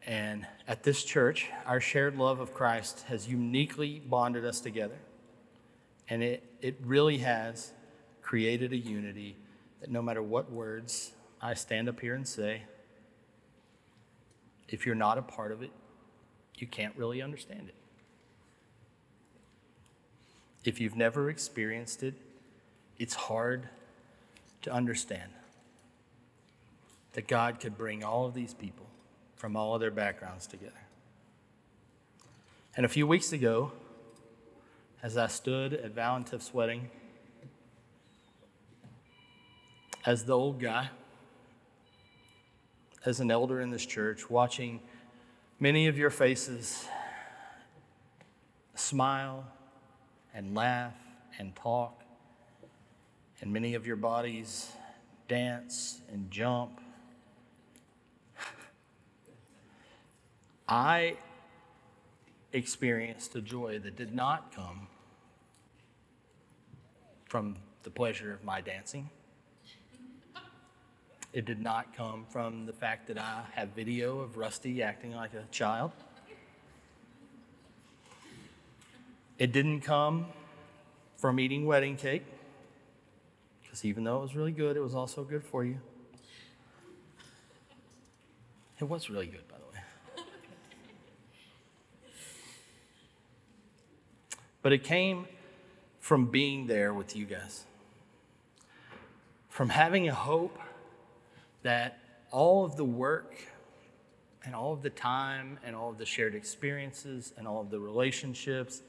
And 0.06 0.46
at 0.68 0.82
this 0.82 1.02
church, 1.02 1.48
our 1.64 1.80
shared 1.80 2.18
love 2.18 2.40
of 2.40 2.52
Christ 2.52 3.04
has 3.08 3.26
uniquely 3.26 4.02
bonded 4.06 4.44
us 4.44 4.60
together. 4.60 4.98
And 6.10 6.24
it, 6.24 6.42
it 6.60 6.76
really 6.84 7.18
has 7.18 7.70
created 8.20 8.72
a 8.72 8.76
unity 8.76 9.36
that 9.80 9.90
no 9.90 10.02
matter 10.02 10.22
what 10.22 10.50
words 10.50 11.12
I 11.40 11.54
stand 11.54 11.88
up 11.88 12.00
here 12.00 12.14
and 12.14 12.26
say, 12.26 12.62
if 14.68 14.84
you're 14.84 14.96
not 14.96 15.18
a 15.18 15.22
part 15.22 15.52
of 15.52 15.62
it, 15.62 15.70
you 16.56 16.66
can't 16.66 16.94
really 16.96 17.22
understand 17.22 17.68
it. 17.68 17.74
If 20.64 20.80
you've 20.80 20.96
never 20.96 21.30
experienced 21.30 22.02
it, 22.02 22.14
it's 22.98 23.14
hard 23.14 23.68
to 24.62 24.72
understand 24.72 25.30
that 27.14 27.26
God 27.26 27.60
could 27.60 27.78
bring 27.78 28.04
all 28.04 28.26
of 28.26 28.34
these 28.34 28.52
people 28.52 28.86
from 29.36 29.56
all 29.56 29.74
of 29.74 29.80
their 29.80 29.90
backgrounds 29.90 30.46
together. 30.46 30.72
And 32.76 32.84
a 32.84 32.88
few 32.88 33.06
weeks 33.06 33.32
ago, 33.32 33.72
as 35.02 35.16
I 35.16 35.26
stood 35.26 35.72
at 35.72 35.94
Valentif's 35.94 36.52
wedding, 36.52 36.90
as 40.04 40.24
the 40.24 40.32
old 40.32 40.60
guy, 40.60 40.90
as 43.04 43.20
an 43.20 43.30
elder 43.30 43.60
in 43.60 43.70
this 43.70 43.86
church, 43.86 44.28
watching 44.28 44.80
many 45.58 45.86
of 45.86 45.96
your 45.96 46.10
faces 46.10 46.86
smile 48.74 49.44
and 50.34 50.54
laugh 50.54 50.94
and 51.38 51.54
talk, 51.56 52.02
and 53.40 53.52
many 53.52 53.74
of 53.74 53.86
your 53.86 53.96
bodies 53.96 54.72
dance 55.28 56.00
and 56.12 56.30
jump 56.30 56.80
I 60.70 61.16
experienced 62.52 63.34
a 63.34 63.40
joy 63.40 63.80
that 63.80 63.96
did 63.96 64.14
not 64.14 64.54
come 64.54 64.86
from 67.30 67.54
the 67.84 67.90
pleasure 67.90 68.32
of 68.32 68.42
my 68.42 68.60
dancing. 68.60 69.08
It 71.32 71.44
did 71.44 71.62
not 71.62 71.96
come 71.96 72.26
from 72.28 72.66
the 72.66 72.72
fact 72.72 73.06
that 73.06 73.18
I 73.18 73.44
have 73.52 73.68
video 73.68 74.18
of 74.18 74.36
Rusty 74.36 74.82
acting 74.82 75.14
like 75.14 75.32
a 75.34 75.44
child. 75.52 75.92
It 79.38 79.52
didn't 79.52 79.82
come 79.82 80.26
from 81.18 81.38
eating 81.38 81.66
wedding 81.66 81.94
cake, 81.94 82.24
because 83.62 83.84
even 83.84 84.02
though 84.02 84.18
it 84.18 84.22
was 84.22 84.34
really 84.34 84.50
good, 84.50 84.76
it 84.76 84.80
was 84.80 84.96
also 84.96 85.22
good 85.22 85.44
for 85.44 85.64
you. 85.64 85.78
It 88.80 88.88
was 88.88 89.08
really 89.08 89.26
good, 89.26 89.46
by 89.46 89.54
the 89.56 89.66
way. 89.72 90.24
But 94.62 94.72
it 94.72 94.82
came 94.82 95.28
from 96.00 96.26
being 96.26 96.66
there 96.66 96.92
with 96.92 97.14
you 97.14 97.24
guys, 97.24 97.64
from 99.48 99.68
having 99.68 100.08
a 100.08 100.14
hope 100.14 100.58
that 101.62 101.98
all 102.30 102.64
of 102.64 102.76
the 102.76 102.84
work 102.84 103.34
and 104.44 104.54
all 104.54 104.72
of 104.72 104.82
the 104.82 104.90
time 104.90 105.58
and 105.64 105.76
all 105.76 105.90
of 105.90 105.98
the 105.98 106.06
shared 106.06 106.34
experiences 106.34 107.32
and 107.36 107.46
all 107.46 107.60
of 107.60 107.70
the 107.70 107.78
relationships 107.78 108.82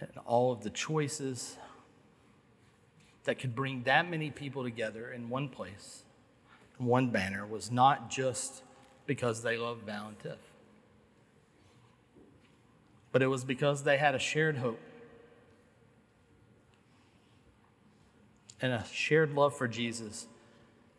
and 0.00 0.10
all 0.26 0.52
of 0.52 0.62
the 0.62 0.70
choices 0.70 1.56
that 3.24 3.38
could 3.38 3.54
bring 3.54 3.82
that 3.82 4.08
many 4.08 4.30
people 4.30 4.62
together 4.62 5.10
in 5.10 5.28
one 5.28 5.48
place, 5.48 6.02
in 6.78 6.86
one 6.86 7.10
banner, 7.10 7.46
was 7.46 7.70
not 7.70 8.10
just 8.10 8.62
because 9.06 9.42
they 9.42 9.56
love 9.56 9.78
Valentif 9.86 10.36
but 13.12 13.22
it 13.22 13.26
was 13.26 13.44
because 13.44 13.82
they 13.82 13.96
had 13.96 14.14
a 14.14 14.18
shared 14.18 14.58
hope 14.58 14.80
and 18.60 18.72
a 18.72 18.84
shared 18.92 19.34
love 19.34 19.56
for 19.56 19.68
Jesus 19.68 20.26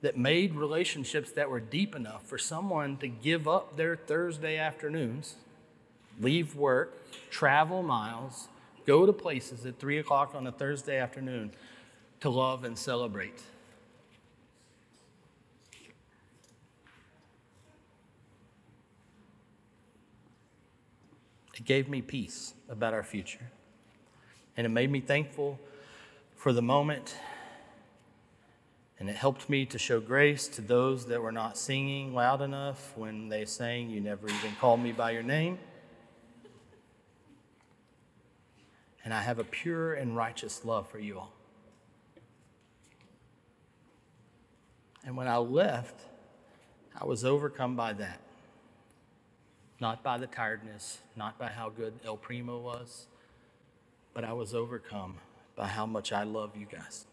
that 0.01 0.17
made 0.17 0.55
relationships 0.55 1.31
that 1.31 1.49
were 1.49 1.59
deep 1.59 1.95
enough 1.95 2.25
for 2.25 2.37
someone 2.37 2.97
to 2.97 3.07
give 3.07 3.47
up 3.47 3.75
their 3.75 3.95
Thursday 3.95 4.57
afternoons, 4.57 5.35
leave 6.19 6.55
work, 6.55 6.95
travel 7.29 7.83
miles, 7.83 8.47
go 8.85 9.05
to 9.05 9.11
places 9.11 9.65
at 9.65 9.77
3 9.77 9.97
o'clock 9.97 10.33
on 10.33 10.47
a 10.47 10.51
Thursday 10.51 10.97
afternoon 10.97 11.51
to 12.21 12.29
love 12.29 12.63
and 12.63 12.77
celebrate. 12.77 13.41
It 21.55 21.65
gave 21.65 21.89
me 21.89 22.01
peace 22.01 22.53
about 22.69 22.93
our 22.93 23.03
future. 23.03 23.51
And 24.55 24.65
it 24.65 24.69
made 24.69 24.89
me 24.89 25.01
thankful 25.01 25.59
for 26.35 26.53
the 26.53 26.61
moment 26.61 27.15
And 28.99 29.09
it 29.09 29.15
helped 29.15 29.49
me 29.49 29.65
to 29.67 29.79
show 29.79 30.01
grace 30.01 30.47
to 30.49 30.61
those 30.61 31.05
that 31.05 31.21
were 31.21 31.31
not 31.31 31.57
singing 31.57 32.13
loud 32.13 32.41
enough 32.41 32.91
when 32.97 33.29
they 33.29 33.45
sang, 33.45 33.89
You 33.89 34.01
never 34.01 34.27
even 34.27 34.51
called 34.59 34.81
me 34.81 34.91
by 34.91 35.11
your 35.11 35.23
name. 35.23 35.57
And 39.05 39.13
I 39.13 39.21
have 39.21 39.39
a 39.39 39.45
pure 39.45 39.93
and 39.93 40.15
righteous 40.15 40.65
love 40.65 40.89
for 40.89 40.99
you 40.99 41.19
all. 41.19 41.33
And 45.05 45.15
when 45.15 45.27
I 45.27 45.37
left, 45.37 46.01
I 46.99 47.05
was 47.05 47.23
overcome 47.23 47.77
by 47.77 47.93
that. 47.93 48.19
Not 49.79 50.03
by 50.03 50.17
the 50.17 50.27
tiredness, 50.27 50.99
not 51.15 51.39
by 51.39 51.47
how 51.47 51.69
good 51.69 51.93
El 52.05 52.17
Primo 52.17 52.59
was, 52.59 53.07
but 54.13 54.25
I 54.25 54.33
was 54.33 54.53
overcome 54.53 55.15
by 55.55 55.67
how 55.67 55.85
much 55.85 56.11
I 56.11 56.23
love 56.23 56.57
you 56.57 56.65
guys. 56.69 57.05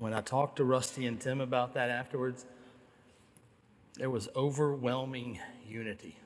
When 0.00 0.14
I 0.14 0.22
talked 0.22 0.56
to 0.56 0.64
Rusty 0.64 1.04
and 1.04 1.20
Tim 1.20 1.42
about 1.42 1.74
that 1.74 1.90
afterwards, 1.90 2.46
there 3.96 4.08
was 4.08 4.30
overwhelming 4.34 5.38
unity 5.68 6.16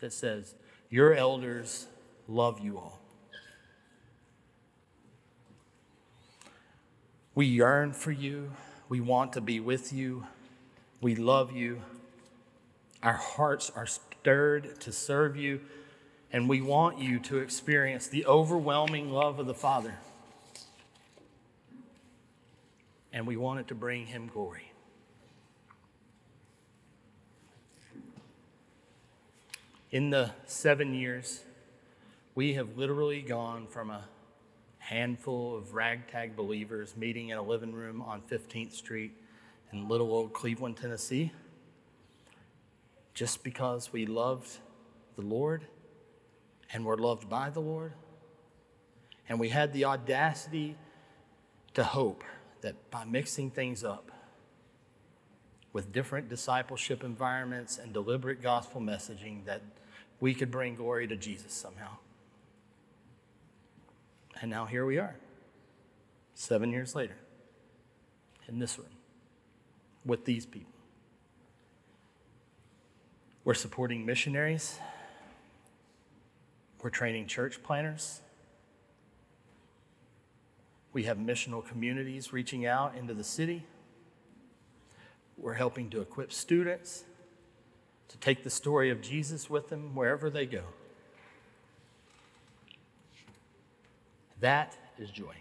that 0.00 0.12
says, 0.12 0.56
Your 0.90 1.14
elders 1.14 1.86
love 2.26 2.58
you 2.58 2.76
all. 2.76 2.98
We 7.36 7.46
yearn 7.46 7.92
for 7.92 8.10
you. 8.10 8.50
We 8.88 9.00
want 9.00 9.32
to 9.34 9.40
be 9.40 9.60
with 9.60 9.92
you. 9.92 10.26
We 11.00 11.14
love 11.14 11.52
you. 11.52 11.82
Our 13.00 13.12
hearts 13.12 13.70
are 13.76 13.86
stirred 13.86 14.80
to 14.80 14.90
serve 14.90 15.36
you, 15.36 15.60
and 16.32 16.48
we 16.48 16.60
want 16.60 16.98
you 16.98 17.20
to 17.20 17.38
experience 17.38 18.08
the 18.08 18.26
overwhelming 18.26 19.12
love 19.12 19.38
of 19.38 19.46
the 19.46 19.54
Father. 19.54 19.94
And 23.12 23.26
we 23.26 23.36
want 23.36 23.60
it 23.60 23.68
to 23.68 23.74
bring 23.74 24.06
him 24.06 24.28
glory. 24.32 24.72
In 29.90 30.08
the 30.08 30.30
seven 30.46 30.94
years, 30.94 31.42
we 32.34 32.54
have 32.54 32.78
literally 32.78 33.20
gone 33.20 33.66
from 33.66 33.90
a 33.90 34.04
handful 34.78 35.56
of 35.56 35.74
ragtag 35.74 36.34
believers 36.34 36.96
meeting 36.96 37.28
in 37.28 37.38
a 37.38 37.42
living 37.42 37.72
room 37.72 38.00
on 38.00 38.22
15th 38.22 38.72
Street 38.72 39.12
in 39.70 39.88
little 39.88 40.12
old 40.12 40.32
Cleveland, 40.32 40.78
Tennessee, 40.78 41.30
just 43.14 43.44
because 43.44 43.92
we 43.92 44.06
loved 44.06 44.58
the 45.16 45.22
Lord 45.22 45.66
and 46.72 46.84
were 46.84 46.96
loved 46.96 47.28
by 47.28 47.50
the 47.50 47.60
Lord. 47.60 47.92
And 49.28 49.38
we 49.38 49.50
had 49.50 49.72
the 49.72 49.84
audacity 49.84 50.76
to 51.74 51.84
hope 51.84 52.24
that 52.62 52.90
by 52.90 53.04
mixing 53.04 53.50
things 53.50 53.84
up 53.84 54.10
with 55.72 55.92
different 55.92 56.28
discipleship 56.28 57.04
environments 57.04 57.78
and 57.78 57.92
deliberate 57.92 58.42
gospel 58.42 58.80
messaging 58.80 59.44
that 59.44 59.62
we 60.20 60.34
could 60.34 60.50
bring 60.50 60.74
glory 60.74 61.06
to 61.06 61.16
Jesus 61.16 61.52
somehow. 61.52 61.96
And 64.40 64.50
now 64.50 64.64
here 64.66 64.84
we 64.84 64.98
are, 64.98 65.16
seven 66.34 66.70
years 66.70 66.94
later, 66.94 67.16
in 68.48 68.58
this 68.58 68.78
room 68.78 68.88
with 70.04 70.24
these 70.24 70.46
people. 70.46 70.72
We're 73.44 73.54
supporting 73.54 74.06
missionaries, 74.06 74.78
we're 76.82 76.90
training 76.90 77.26
church 77.26 77.62
planters. 77.62 78.20
We 80.92 81.04
have 81.04 81.16
missional 81.16 81.66
communities 81.66 82.32
reaching 82.32 82.66
out 82.66 82.96
into 82.96 83.14
the 83.14 83.24
city. 83.24 83.64
We're 85.38 85.54
helping 85.54 85.88
to 85.90 86.00
equip 86.00 86.32
students 86.32 87.04
to 88.08 88.18
take 88.18 88.44
the 88.44 88.50
story 88.50 88.90
of 88.90 89.00
Jesus 89.00 89.48
with 89.48 89.70
them 89.70 89.94
wherever 89.94 90.28
they 90.28 90.44
go. 90.44 90.64
That 94.40 94.76
is 94.98 95.10
joy. 95.10 95.36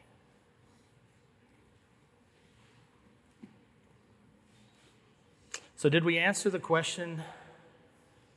So, 5.76 5.90
did 5.90 6.06
we 6.06 6.20
answer 6.20 6.50
the 6.50 6.60
question 6.60 7.24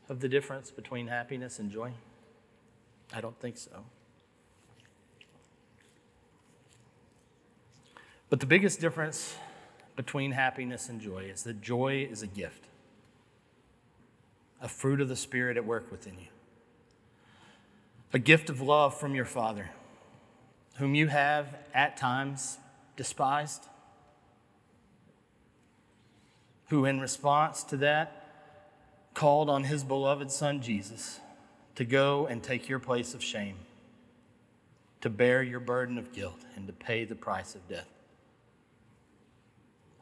of 0.08 0.20
the 0.20 0.28
difference 0.28 0.70
between 0.70 1.08
happiness 1.08 1.58
and 1.58 1.70
joy? 1.70 1.92
I 3.12 3.20
don't 3.20 3.38
think 3.38 3.58
so. 3.58 3.84
But 8.34 8.40
the 8.40 8.46
biggest 8.46 8.80
difference 8.80 9.36
between 9.94 10.32
happiness 10.32 10.88
and 10.88 11.00
joy 11.00 11.30
is 11.32 11.44
that 11.44 11.62
joy 11.62 12.08
is 12.10 12.20
a 12.20 12.26
gift, 12.26 12.64
a 14.60 14.66
fruit 14.66 15.00
of 15.00 15.08
the 15.08 15.14
Spirit 15.14 15.56
at 15.56 15.64
work 15.64 15.88
within 15.88 16.14
you, 16.18 16.26
a 18.12 18.18
gift 18.18 18.50
of 18.50 18.60
love 18.60 18.98
from 18.98 19.14
your 19.14 19.24
Father 19.24 19.70
whom 20.78 20.96
you 20.96 21.06
have 21.06 21.46
at 21.72 21.96
times 21.96 22.58
despised, 22.96 23.68
who 26.70 26.84
in 26.86 26.98
response 26.98 27.62
to 27.62 27.76
that 27.76 28.32
called 29.14 29.48
on 29.48 29.62
his 29.62 29.84
beloved 29.84 30.32
Son 30.32 30.60
Jesus 30.60 31.20
to 31.76 31.84
go 31.84 32.26
and 32.26 32.42
take 32.42 32.68
your 32.68 32.80
place 32.80 33.14
of 33.14 33.22
shame, 33.22 33.58
to 35.02 35.08
bear 35.08 35.40
your 35.40 35.60
burden 35.60 35.98
of 35.98 36.12
guilt, 36.12 36.40
and 36.56 36.66
to 36.66 36.72
pay 36.72 37.04
the 37.04 37.14
price 37.14 37.54
of 37.54 37.68
death. 37.68 37.86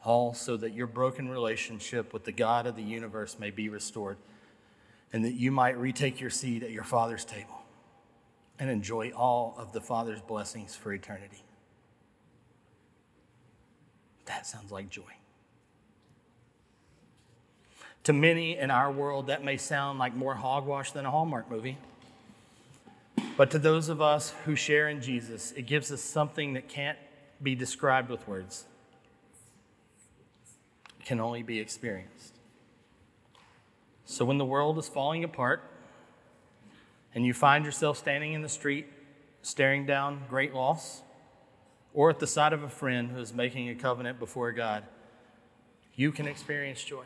All 0.05 0.34
so 0.34 0.57
that 0.57 0.72
your 0.72 0.86
broken 0.86 1.28
relationship 1.28 2.12
with 2.12 2.24
the 2.24 2.32
God 2.32 2.66
of 2.66 2.76
the 2.76 2.82
universe 2.82 3.38
may 3.38 3.50
be 3.50 3.68
restored 3.68 4.16
and 5.12 5.24
that 5.24 5.34
you 5.34 5.50
might 5.50 5.78
retake 5.78 6.20
your 6.20 6.30
seat 6.30 6.62
at 6.62 6.70
your 6.70 6.84
Father's 6.84 7.24
table 7.24 7.62
and 8.59 8.70
enjoy 8.70 9.11
all 9.11 9.55
of 9.59 9.72
the 9.72 9.80
Father's 9.80 10.20
blessings 10.20 10.74
for 10.74 10.92
eternity. 10.92 11.44
That 14.26 14.46
sounds 14.46 14.72
like 14.72 14.88
joy. 14.88 15.03
To 18.05 18.12
many 18.12 18.57
in 18.57 18.70
our 18.70 18.90
world, 18.90 19.28
that 19.28 19.44
may 19.44 19.57
sound 19.57 19.98
like 19.98 20.14
more 20.14 20.34
hogwash 20.34 20.92
than 20.92 21.07
a 21.07 21.11
Hallmark 21.11 21.50
movie. 21.50 21.78
But 23.36 23.50
to 23.53 23.59
those 23.59 23.88
of 23.88 24.00
us 24.00 24.34
who 24.44 24.57
share 24.57 24.88
in 24.88 25.00
Jesus, 25.00 25.53
it 25.53 25.62
gives 25.62 25.92
us 25.92 26.00
something 26.00 26.55
that 26.55 26.68
can't 26.68 26.98
be 27.42 27.55
described 27.55 28.11
with 28.11 28.26
words, 28.26 28.64
can 31.05 31.20
only 31.20 31.42
be 31.42 31.59
experienced. 31.59 32.38
So 34.05 34.24
when 34.24 34.38
the 34.38 34.44
world 34.44 34.78
is 34.78 34.88
falling 34.88 35.24
apart, 35.24 35.62
and 37.14 37.26
you 37.26 37.34
find 37.34 37.64
yourself 37.64 37.98
standing 37.98 38.32
in 38.32 38.42
the 38.42 38.48
street 38.48 38.86
staring 39.42 39.84
down 39.84 40.22
great 40.28 40.55
loss, 40.55 41.03
or 41.92 42.09
at 42.09 42.18
the 42.20 42.26
side 42.26 42.53
of 42.53 42.62
a 42.62 42.68
friend 42.68 43.11
who 43.11 43.18
is 43.18 43.34
making 43.34 43.68
a 43.68 43.74
covenant 43.74 44.18
before 44.18 44.53
God, 44.53 44.84
you 45.94 46.12
can 46.12 46.26
experience 46.26 46.82
joy. 46.82 47.05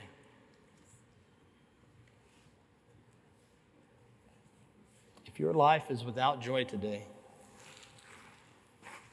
If 5.25 5.41
your 5.41 5.53
life 5.53 5.91
is 5.91 6.05
without 6.05 6.41
joy 6.41 6.65
today, 6.65 7.05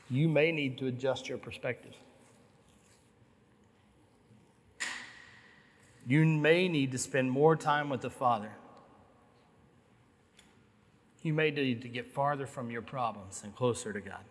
you 0.09 0.29
may 0.29 0.51
need 0.51 0.77
to 0.77 0.87
adjust 0.87 1.27
your 1.27 1.37
perspective. 1.37 1.95
You 6.05 6.25
may 6.25 6.67
need 6.67 6.91
to 6.91 6.97
spend 6.97 7.31
more 7.31 7.55
time 7.55 7.89
with 7.89 8.01
the 8.01 8.09
Father 8.09 8.51
you 11.23 11.33
may 11.33 11.51
need 11.51 11.81
to 11.81 11.87
get 11.87 12.11
farther 12.11 12.45
from 12.45 12.69
your 12.69 12.81
problems 12.81 13.41
and 13.43 13.55
closer 13.55 13.93
to 13.93 14.01
God. 14.01 14.23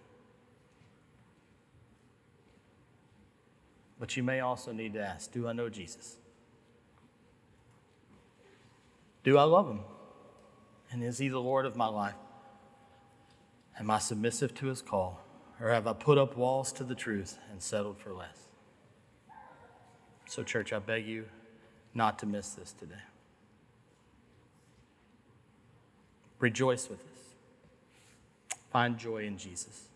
But 3.98 4.16
you 4.16 4.22
may 4.22 4.40
also 4.40 4.72
need 4.72 4.92
to 4.92 5.00
ask 5.00 5.32
Do 5.32 5.48
I 5.48 5.52
know 5.52 5.68
Jesus? 5.68 6.16
Do 9.24 9.38
I 9.38 9.44
love 9.44 9.68
him? 9.68 9.80
And 10.90 11.02
is 11.02 11.18
he 11.18 11.28
the 11.28 11.40
Lord 11.40 11.64
of 11.64 11.76
my 11.76 11.86
life? 11.86 12.14
Am 13.78 13.90
I 13.90 13.98
submissive 13.98 14.54
to 14.56 14.66
his 14.66 14.82
call? 14.82 15.20
Or 15.60 15.70
have 15.70 15.86
I 15.86 15.94
put 15.94 16.18
up 16.18 16.36
walls 16.36 16.72
to 16.72 16.84
the 16.84 16.94
truth 16.94 17.38
and 17.50 17.62
settled 17.62 17.98
for 17.98 18.12
less? 18.12 18.48
So, 20.26 20.42
church, 20.42 20.72
I 20.72 20.78
beg 20.78 21.06
you 21.06 21.26
not 21.95 22.18
to 22.20 22.26
miss 22.26 22.51
this 22.51 22.72
today. 22.72 22.95
Rejoice 26.38 26.88
with 26.88 27.01
us. 27.01 28.59
Find 28.70 28.99
joy 28.99 29.24
in 29.24 29.38
Jesus. 29.38 29.88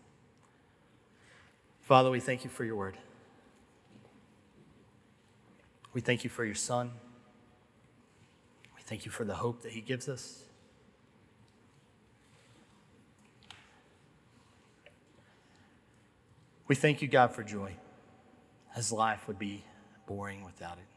Father, 1.81 2.09
we 2.09 2.19
thank 2.19 2.43
you 2.43 2.49
for 2.49 2.63
your 2.63 2.75
word. 2.75 2.97
We 5.93 6.01
thank 6.01 6.23
you 6.23 6.29
for 6.29 6.45
your 6.45 6.55
son. 6.55 6.91
We 8.75 8.81
thank 8.83 9.05
you 9.05 9.11
for 9.11 9.25
the 9.25 9.35
hope 9.35 9.63
that 9.63 9.71
he 9.71 9.81
gives 9.81 10.07
us. 10.07 10.43
We 16.67 16.75
thank 16.75 17.01
you, 17.01 17.07
God, 17.07 17.31
for 17.31 17.43
joy, 17.43 17.71
as 18.75 18.91
life 18.91 19.27
would 19.27 19.39
be 19.39 19.63
boring 20.05 20.43
without 20.43 20.77
it. 20.77 20.96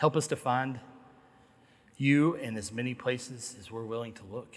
Help 0.00 0.16
us 0.16 0.26
to 0.28 0.34
find 0.34 0.80
you 1.98 2.32
in 2.36 2.56
as 2.56 2.72
many 2.72 2.94
places 2.94 3.54
as 3.60 3.70
we're 3.70 3.84
willing 3.84 4.14
to 4.14 4.22
look. 4.32 4.56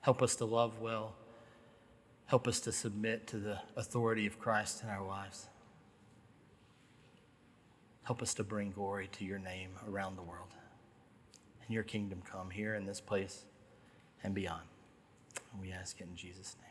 Help 0.00 0.20
us 0.20 0.34
to 0.34 0.44
love 0.44 0.80
well. 0.80 1.14
Help 2.26 2.48
us 2.48 2.58
to 2.58 2.72
submit 2.72 3.28
to 3.28 3.36
the 3.36 3.60
authority 3.76 4.26
of 4.26 4.36
Christ 4.36 4.82
in 4.82 4.88
our 4.88 5.06
lives. 5.06 5.46
Help 8.02 8.20
us 8.20 8.34
to 8.34 8.42
bring 8.42 8.72
glory 8.72 9.08
to 9.12 9.24
your 9.24 9.38
name 9.38 9.70
around 9.88 10.16
the 10.16 10.22
world. 10.22 10.56
And 11.64 11.72
your 11.72 11.84
kingdom 11.84 12.20
come 12.28 12.50
here 12.50 12.74
in 12.74 12.86
this 12.86 13.00
place 13.00 13.44
and 14.24 14.34
beyond. 14.34 14.64
And 15.52 15.62
we 15.62 15.70
ask 15.70 16.00
it 16.00 16.08
in 16.10 16.16
Jesus' 16.16 16.56
name. 16.60 16.69